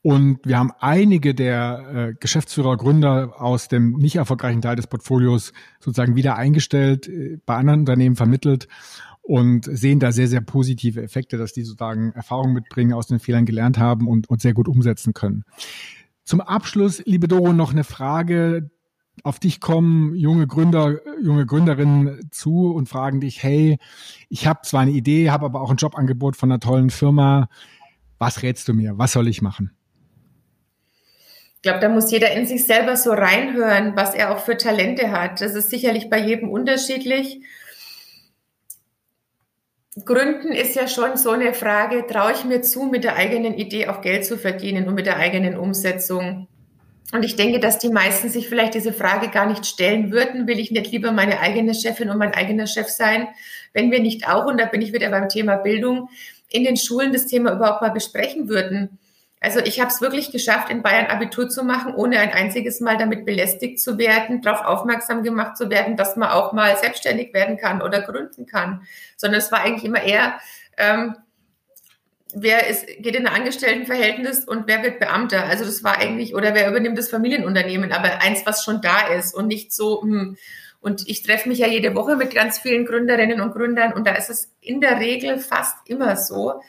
Und 0.03 0.41
wir 0.43 0.59
haben 0.59 0.69
einige 0.79 1.33
der 1.33 2.11
äh, 2.11 2.13
Geschäftsführer, 2.19 2.77
Gründer 2.77 3.41
aus 3.41 3.67
dem 3.67 3.93
nicht 3.93 4.17
erfolgreichen 4.17 4.61
Teil 4.61 4.75
des 4.75 4.85
Portfolios 4.85 5.53
sozusagen 5.79 6.15
wieder 6.15 6.35
eingestellt, 6.35 7.07
äh, 7.07 7.39
bei 7.43 7.55
anderen 7.55 7.79
Unternehmen 7.79 8.15
vermittelt 8.15 8.67
und 9.23 9.65
sehen 9.65 9.99
da 9.99 10.11
sehr, 10.11 10.27
sehr 10.27 10.41
positive 10.41 11.01
Effekte, 11.01 11.37
dass 11.37 11.53
die 11.53 11.63
sozusagen 11.63 12.11
Erfahrungen 12.11 12.53
mitbringen, 12.53 12.93
aus 12.93 13.07
den 13.07 13.19
Fehlern 13.19 13.45
gelernt 13.45 13.79
haben 13.79 14.07
und, 14.07 14.29
und 14.29 14.39
sehr 14.39 14.53
gut 14.53 14.67
umsetzen 14.67 15.13
können. 15.13 15.45
Zum 16.31 16.39
Abschluss, 16.39 17.03
liebe 17.05 17.27
Doro, 17.27 17.51
noch 17.51 17.71
eine 17.73 17.83
Frage. 17.83 18.71
Auf 19.21 19.37
dich 19.37 19.59
kommen 19.59 20.15
junge 20.15 20.47
Gründer, 20.47 21.01
junge 21.21 21.45
Gründerinnen 21.45 22.29
zu 22.31 22.71
und 22.71 22.87
fragen 22.87 23.19
dich, 23.19 23.43
hey, 23.43 23.79
ich 24.29 24.47
habe 24.47 24.61
zwar 24.63 24.79
eine 24.79 24.91
Idee, 24.91 25.29
habe 25.29 25.43
aber 25.43 25.59
auch 25.59 25.71
ein 25.71 25.75
Jobangebot 25.75 26.37
von 26.37 26.49
einer 26.49 26.61
tollen 26.61 26.89
Firma. 26.89 27.49
Was 28.17 28.43
rätst 28.43 28.69
du 28.69 28.73
mir? 28.73 28.97
Was 28.97 29.11
soll 29.11 29.27
ich 29.27 29.41
machen? 29.41 29.71
Ich 31.55 31.63
glaube, 31.63 31.79
da 31.81 31.89
muss 31.89 32.09
jeder 32.09 32.31
in 32.31 32.45
sich 32.45 32.65
selber 32.65 32.95
so 32.95 33.11
reinhören, 33.11 33.97
was 33.97 34.15
er 34.15 34.33
auch 34.33 34.39
für 34.39 34.55
Talente 34.55 35.11
hat. 35.11 35.41
Das 35.41 35.53
ist 35.53 35.69
sicherlich 35.69 36.09
bei 36.09 36.25
jedem 36.25 36.47
unterschiedlich. 36.47 37.41
Gründen 40.05 40.53
ist 40.53 40.75
ja 40.75 40.87
schon 40.87 41.17
so 41.17 41.31
eine 41.31 41.53
Frage, 41.53 42.07
traue 42.07 42.31
ich 42.31 42.45
mir 42.45 42.61
zu, 42.61 42.83
mit 42.83 43.03
der 43.03 43.17
eigenen 43.17 43.55
Idee 43.55 43.87
auch 43.87 43.99
Geld 44.01 44.25
zu 44.25 44.37
verdienen 44.37 44.87
und 44.87 44.95
mit 44.95 45.05
der 45.05 45.17
eigenen 45.17 45.57
Umsetzung? 45.57 46.47
Und 47.11 47.23
ich 47.23 47.35
denke, 47.35 47.59
dass 47.59 47.77
die 47.77 47.89
meisten 47.89 48.29
sich 48.29 48.47
vielleicht 48.47 48.73
diese 48.73 48.93
Frage 48.93 49.27
gar 49.27 49.45
nicht 49.47 49.65
stellen 49.65 50.13
würden. 50.13 50.47
Will 50.47 50.59
ich 50.59 50.71
nicht 50.71 50.89
lieber 50.93 51.11
meine 51.11 51.41
eigene 51.41 51.73
Chefin 51.73 52.09
und 52.09 52.17
mein 52.17 52.33
eigener 52.33 52.67
Chef 52.67 52.87
sein, 52.87 53.27
wenn 53.73 53.91
wir 53.91 53.99
nicht 53.99 54.29
auch, 54.29 54.45
und 54.45 54.57
da 54.57 54.65
bin 54.65 54.81
ich 54.81 54.93
wieder 54.93 55.09
beim 55.09 55.27
Thema 55.27 55.57
Bildung, 55.57 56.07
in 56.47 56.63
den 56.63 56.77
Schulen 56.77 57.11
das 57.11 57.25
Thema 57.25 57.51
überhaupt 57.51 57.81
mal 57.81 57.91
besprechen 57.91 58.47
würden? 58.47 58.97
Also 59.43 59.59
ich 59.59 59.79
habe 59.79 59.89
es 59.89 60.01
wirklich 60.01 60.31
geschafft, 60.31 60.69
in 60.69 60.83
Bayern 60.83 61.07
Abitur 61.07 61.49
zu 61.49 61.63
machen, 61.63 61.95
ohne 61.95 62.19
ein 62.19 62.31
einziges 62.31 62.79
Mal 62.79 62.97
damit 62.97 63.25
belästigt 63.25 63.81
zu 63.81 63.97
werden, 63.97 64.43
darauf 64.43 64.63
aufmerksam 64.63 65.23
gemacht 65.23 65.57
zu 65.57 65.71
werden, 65.71 65.97
dass 65.97 66.15
man 66.15 66.29
auch 66.29 66.53
mal 66.53 66.77
selbstständig 66.77 67.33
werden 67.33 67.57
kann 67.57 67.81
oder 67.81 68.01
gründen 68.01 68.45
kann. 68.45 68.83
Sondern 69.17 69.39
es 69.39 69.51
war 69.51 69.61
eigentlich 69.61 69.83
immer 69.83 70.03
eher, 70.03 70.39
ähm, 70.77 71.15
wer 72.35 72.67
ist, 72.67 72.85
geht 72.85 73.15
in 73.15 73.25
ein 73.25 73.33
Angestelltenverhältnis 73.33 74.45
und 74.45 74.67
wer 74.67 74.83
wird 74.83 74.99
Beamter. 74.99 75.45
Also 75.45 75.65
das 75.65 75.83
war 75.83 75.97
eigentlich, 75.97 76.35
oder 76.35 76.53
wer 76.53 76.69
übernimmt 76.69 76.99
das 76.99 77.09
Familienunternehmen, 77.09 77.91
aber 77.91 78.21
eins, 78.21 78.45
was 78.45 78.63
schon 78.63 78.79
da 78.79 79.07
ist 79.07 79.33
und 79.33 79.47
nicht 79.47 79.73
so, 79.73 80.03
hm. 80.03 80.37
Und 80.83 81.07
ich 81.07 81.21
treffe 81.21 81.47
mich 81.47 81.59
ja 81.59 81.67
jede 81.67 81.93
Woche 81.93 82.15
mit 82.15 82.33
ganz 82.33 82.57
vielen 82.57 82.87
Gründerinnen 82.87 83.39
und 83.39 83.53
Gründern 83.53 83.93
und 83.93 84.07
da 84.07 84.13
ist 84.13 84.31
es 84.31 84.51
in 84.61 84.81
der 84.81 84.99
Regel 84.99 85.37
fast 85.37 85.77
immer 85.85 86.17
so, 86.17 86.59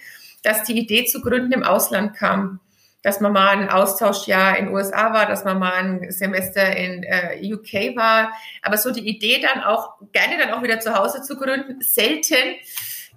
dass 0.42 0.64
die 0.64 0.78
Idee 0.78 1.04
zu 1.04 1.20
gründen 1.20 1.52
im 1.52 1.62
Ausland 1.62 2.14
kam. 2.14 2.60
Dass 3.02 3.20
man 3.20 3.32
mal 3.32 3.48
ein 3.48 3.68
Austauschjahr 3.68 4.56
in 4.58 4.68
USA 4.68 5.12
war, 5.12 5.26
dass 5.26 5.44
man 5.44 5.58
mal 5.58 5.72
ein 5.72 6.12
Semester 6.12 6.76
in 6.76 7.02
äh, 7.02 7.52
UK 7.52 7.96
war. 7.96 8.32
Aber 8.62 8.78
so 8.78 8.92
die 8.92 9.08
Idee 9.08 9.40
dann 9.40 9.64
auch, 9.64 9.94
gerne 10.12 10.38
dann 10.38 10.52
auch 10.52 10.62
wieder 10.62 10.78
zu 10.78 10.94
Hause 10.94 11.20
zu 11.22 11.36
gründen, 11.36 11.80
selten 11.80 12.56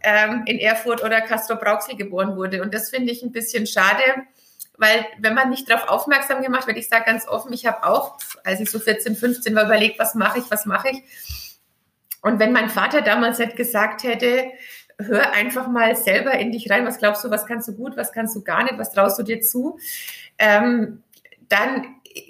ähm, 0.01 0.43
in 0.47 0.57
Erfurt 0.57 1.03
oder 1.03 1.21
Castro 1.21 1.55
Brauxel 1.55 1.95
geboren 1.95 2.35
wurde. 2.35 2.63
Und 2.63 2.73
das 2.73 2.89
finde 2.89 3.11
ich 3.11 3.21
ein 3.21 3.31
bisschen 3.31 3.67
schade, 3.67 4.01
weil 4.77 5.05
wenn 5.19 5.33
man 5.33 5.49
nicht 5.49 5.69
darauf 5.69 5.87
aufmerksam 5.87 6.41
gemacht 6.41 6.67
wird, 6.67 6.77
ich 6.77 6.89
sage 6.89 7.05
ganz 7.05 7.27
offen, 7.27 7.53
ich 7.53 7.65
habe 7.65 7.83
auch, 7.83 8.17
als 8.43 8.59
ich 8.59 8.69
so 8.69 8.79
14, 8.79 9.15
15 9.15 9.55
war, 9.55 9.65
überlegt, 9.65 9.99
was 9.99 10.15
mache 10.15 10.39
ich, 10.39 10.45
was 10.49 10.65
mache 10.65 10.89
ich. 10.89 11.59
Und 12.21 12.39
wenn 12.39 12.51
mein 12.51 12.69
Vater 12.69 13.01
damals 13.01 13.37
nicht 13.39 13.55
gesagt 13.55 14.03
hätte, 14.03 14.45
hör 14.99 15.31
einfach 15.33 15.67
mal 15.67 15.95
selber 15.95 16.33
in 16.33 16.51
dich 16.51 16.69
rein. 16.69 16.85
Was 16.85 16.99
glaubst 16.99 17.23
du, 17.23 17.29
was 17.29 17.45
kannst 17.45 17.67
du 17.67 17.73
gut, 17.75 17.97
was 17.97 18.11
kannst 18.11 18.35
du 18.35 18.43
gar 18.43 18.63
nicht, 18.63 18.77
was 18.77 18.91
traust 18.91 19.19
du 19.19 19.23
dir 19.23 19.41
zu? 19.41 19.77
Ähm, 20.37 21.03
dann 21.49 21.85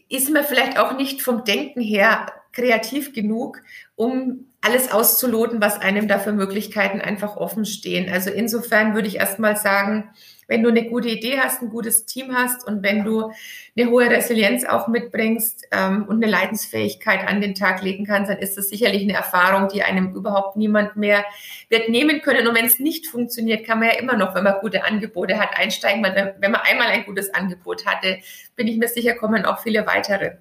ist 0.10 0.32
man 0.32 0.44
vielleicht 0.44 0.80
auch 0.80 0.98
nicht 0.98 1.22
vom 1.22 1.44
Denken 1.44 1.82
her 1.82 2.28
kreativ 2.52 3.14
genug, 3.14 3.62
um 3.96 4.48
alles 4.62 4.92
auszuloten, 4.92 5.62
was 5.62 5.80
einem 5.80 6.08
da 6.08 6.18
für 6.18 6.32
Möglichkeiten 6.32 7.02
einfach 7.02 7.38
offen 7.38 7.66
stehen. 7.66 8.12
Also 8.12 8.32
insofern 8.32 8.96
würde 8.96 9.08
ich 9.08 9.18
erstmal 9.18 9.58
sagen, 9.58 10.10
wenn 10.48 10.64
du 10.64 10.70
eine 10.70 10.86
gute 10.90 11.10
Idee 11.10 11.40
hast, 11.40 11.62
ein 11.62 11.70
gutes 11.70 12.06
Team 12.06 12.34
hast 12.34 12.68
und 12.68 12.84
wenn 12.84 13.04
du 13.04 13.32
eine 13.78 13.90
hohe 13.90 14.10
Resilienz 14.10 14.66
auch 14.66 14.88
mitbringst 14.88 15.68
ähm, 15.72 16.06
und 16.08 16.24
eine 16.24 16.32
Leidensfähigkeit 16.32 17.28
an 17.28 17.42
den 17.42 17.56
Tag 17.56 17.82
legen 17.82 18.06
kannst, 18.06 18.30
dann 18.30 18.38
ist 18.38 18.58
das 18.58 18.70
sicherlich 18.70 19.04
eine 19.04 19.14
Erfahrung, 19.14 19.70
die 19.70 19.84
einem 19.84 20.14
überhaupt 20.14 20.56
niemand 20.56 20.96
mehr 20.96 21.26
wird 21.70 21.90
nehmen 21.90 22.22
können. 22.22 22.48
Und 22.48 22.56
wenn 22.56 22.66
es 22.66 22.80
nicht 22.80 23.08
funktioniert, 23.08 23.66
kann 23.66 23.80
man 23.80 23.90
ja 23.90 23.96
immer 23.96 24.18
noch, 24.18 24.36
wenn 24.36 24.44
man 24.44 24.56
gute 24.62 24.84
Angebote 24.84 25.40
hat, 25.40 25.58
einsteigen. 25.58 26.04
Wenn 26.04 26.52
man 26.52 26.62
einmal 26.62 26.88
ein 26.88 27.06
gutes 27.06 27.34
Angebot 27.34 27.86
hatte, 27.86 28.20
bin 28.56 28.68
ich 28.68 28.78
mir 28.78 28.88
sicher, 28.88 29.16
kommen 29.16 29.46
auch 29.46 29.60
viele 29.60 29.86
weitere. 29.88 30.38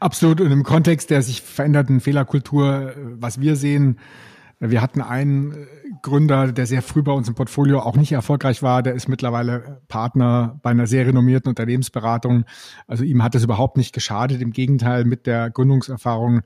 Absolut. 0.00 0.40
Und 0.40 0.50
im 0.50 0.62
Kontext 0.62 1.10
der 1.10 1.22
sich 1.22 1.42
veränderten 1.42 2.00
Fehlerkultur, 2.00 2.94
was 2.96 3.40
wir 3.40 3.56
sehen, 3.56 3.98
wir 4.60 4.82
hatten 4.82 5.00
einen 5.00 5.52
äh, 5.52 5.66
Gründer, 6.02 6.52
der 6.52 6.66
sehr 6.66 6.82
früh 6.82 7.02
bei 7.02 7.12
uns 7.12 7.28
im 7.28 7.34
Portfolio 7.34 7.80
auch 7.80 7.96
nicht 7.96 8.12
erfolgreich 8.12 8.62
war. 8.62 8.82
Der 8.82 8.94
ist 8.94 9.08
mittlerweile 9.08 9.80
Partner 9.88 10.58
bei 10.62 10.70
einer 10.70 10.86
sehr 10.86 11.06
renommierten 11.06 11.48
Unternehmensberatung. 11.48 12.44
Also 12.86 13.04
ihm 13.04 13.22
hat 13.22 13.34
es 13.34 13.44
überhaupt 13.44 13.76
nicht 13.76 13.94
geschadet. 13.94 14.40
Im 14.40 14.52
Gegenteil, 14.52 15.04
mit 15.04 15.26
der 15.26 15.50
Gründungserfahrung 15.50 16.42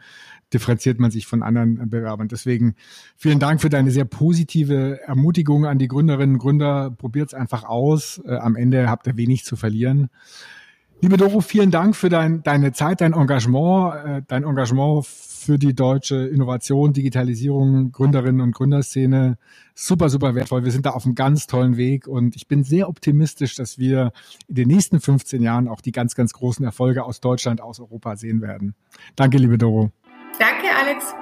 differenziert 0.52 1.00
man 1.00 1.10
sich 1.10 1.26
von 1.26 1.42
anderen 1.42 1.88
Bewerbern. 1.88 2.28
Deswegen 2.28 2.74
vielen 3.16 3.38
Dank 3.38 3.62
für 3.62 3.70
deine 3.70 3.90
sehr 3.90 4.04
positive 4.04 5.00
Ermutigung 5.06 5.64
an 5.64 5.78
die 5.78 5.88
Gründerinnen 5.88 6.36
und 6.36 6.40
Gründer. 6.40 6.90
Probiert 6.90 7.28
es 7.28 7.34
einfach 7.34 7.64
aus. 7.64 8.20
Äh, 8.26 8.36
am 8.36 8.56
Ende 8.56 8.90
habt 8.90 9.06
ihr 9.06 9.16
wenig 9.16 9.44
zu 9.44 9.56
verlieren. 9.56 10.10
Liebe 11.02 11.16
Doro, 11.16 11.40
vielen 11.40 11.72
Dank 11.72 11.96
für 11.96 12.08
dein, 12.08 12.44
deine 12.44 12.70
Zeit, 12.70 13.00
dein 13.00 13.12
Engagement, 13.12 13.94
äh, 14.06 14.22
dein 14.28 14.44
Engagement 14.44 15.04
für 15.04 15.58
die 15.58 15.74
deutsche 15.74 16.28
Innovation, 16.28 16.92
Digitalisierung, 16.92 17.90
Gründerinnen 17.90 18.40
und 18.40 18.54
Gründerszene. 18.54 19.36
Super, 19.74 20.08
super 20.10 20.36
wertvoll. 20.36 20.64
Wir 20.64 20.70
sind 20.70 20.86
da 20.86 20.90
auf 20.90 21.04
einem 21.04 21.16
ganz 21.16 21.48
tollen 21.48 21.76
Weg 21.76 22.06
und 22.06 22.36
ich 22.36 22.46
bin 22.46 22.62
sehr 22.62 22.88
optimistisch, 22.88 23.56
dass 23.56 23.78
wir 23.78 24.12
in 24.46 24.54
den 24.54 24.68
nächsten 24.68 25.00
15 25.00 25.42
Jahren 25.42 25.66
auch 25.66 25.80
die 25.80 25.90
ganz, 25.90 26.14
ganz 26.14 26.34
großen 26.34 26.64
Erfolge 26.64 27.02
aus 27.02 27.20
Deutschland, 27.20 27.60
aus 27.60 27.80
Europa 27.80 28.14
sehen 28.14 28.40
werden. 28.40 28.76
Danke, 29.16 29.38
liebe 29.38 29.58
Doro. 29.58 29.90
Danke, 30.38 30.68
Alex. 30.80 31.16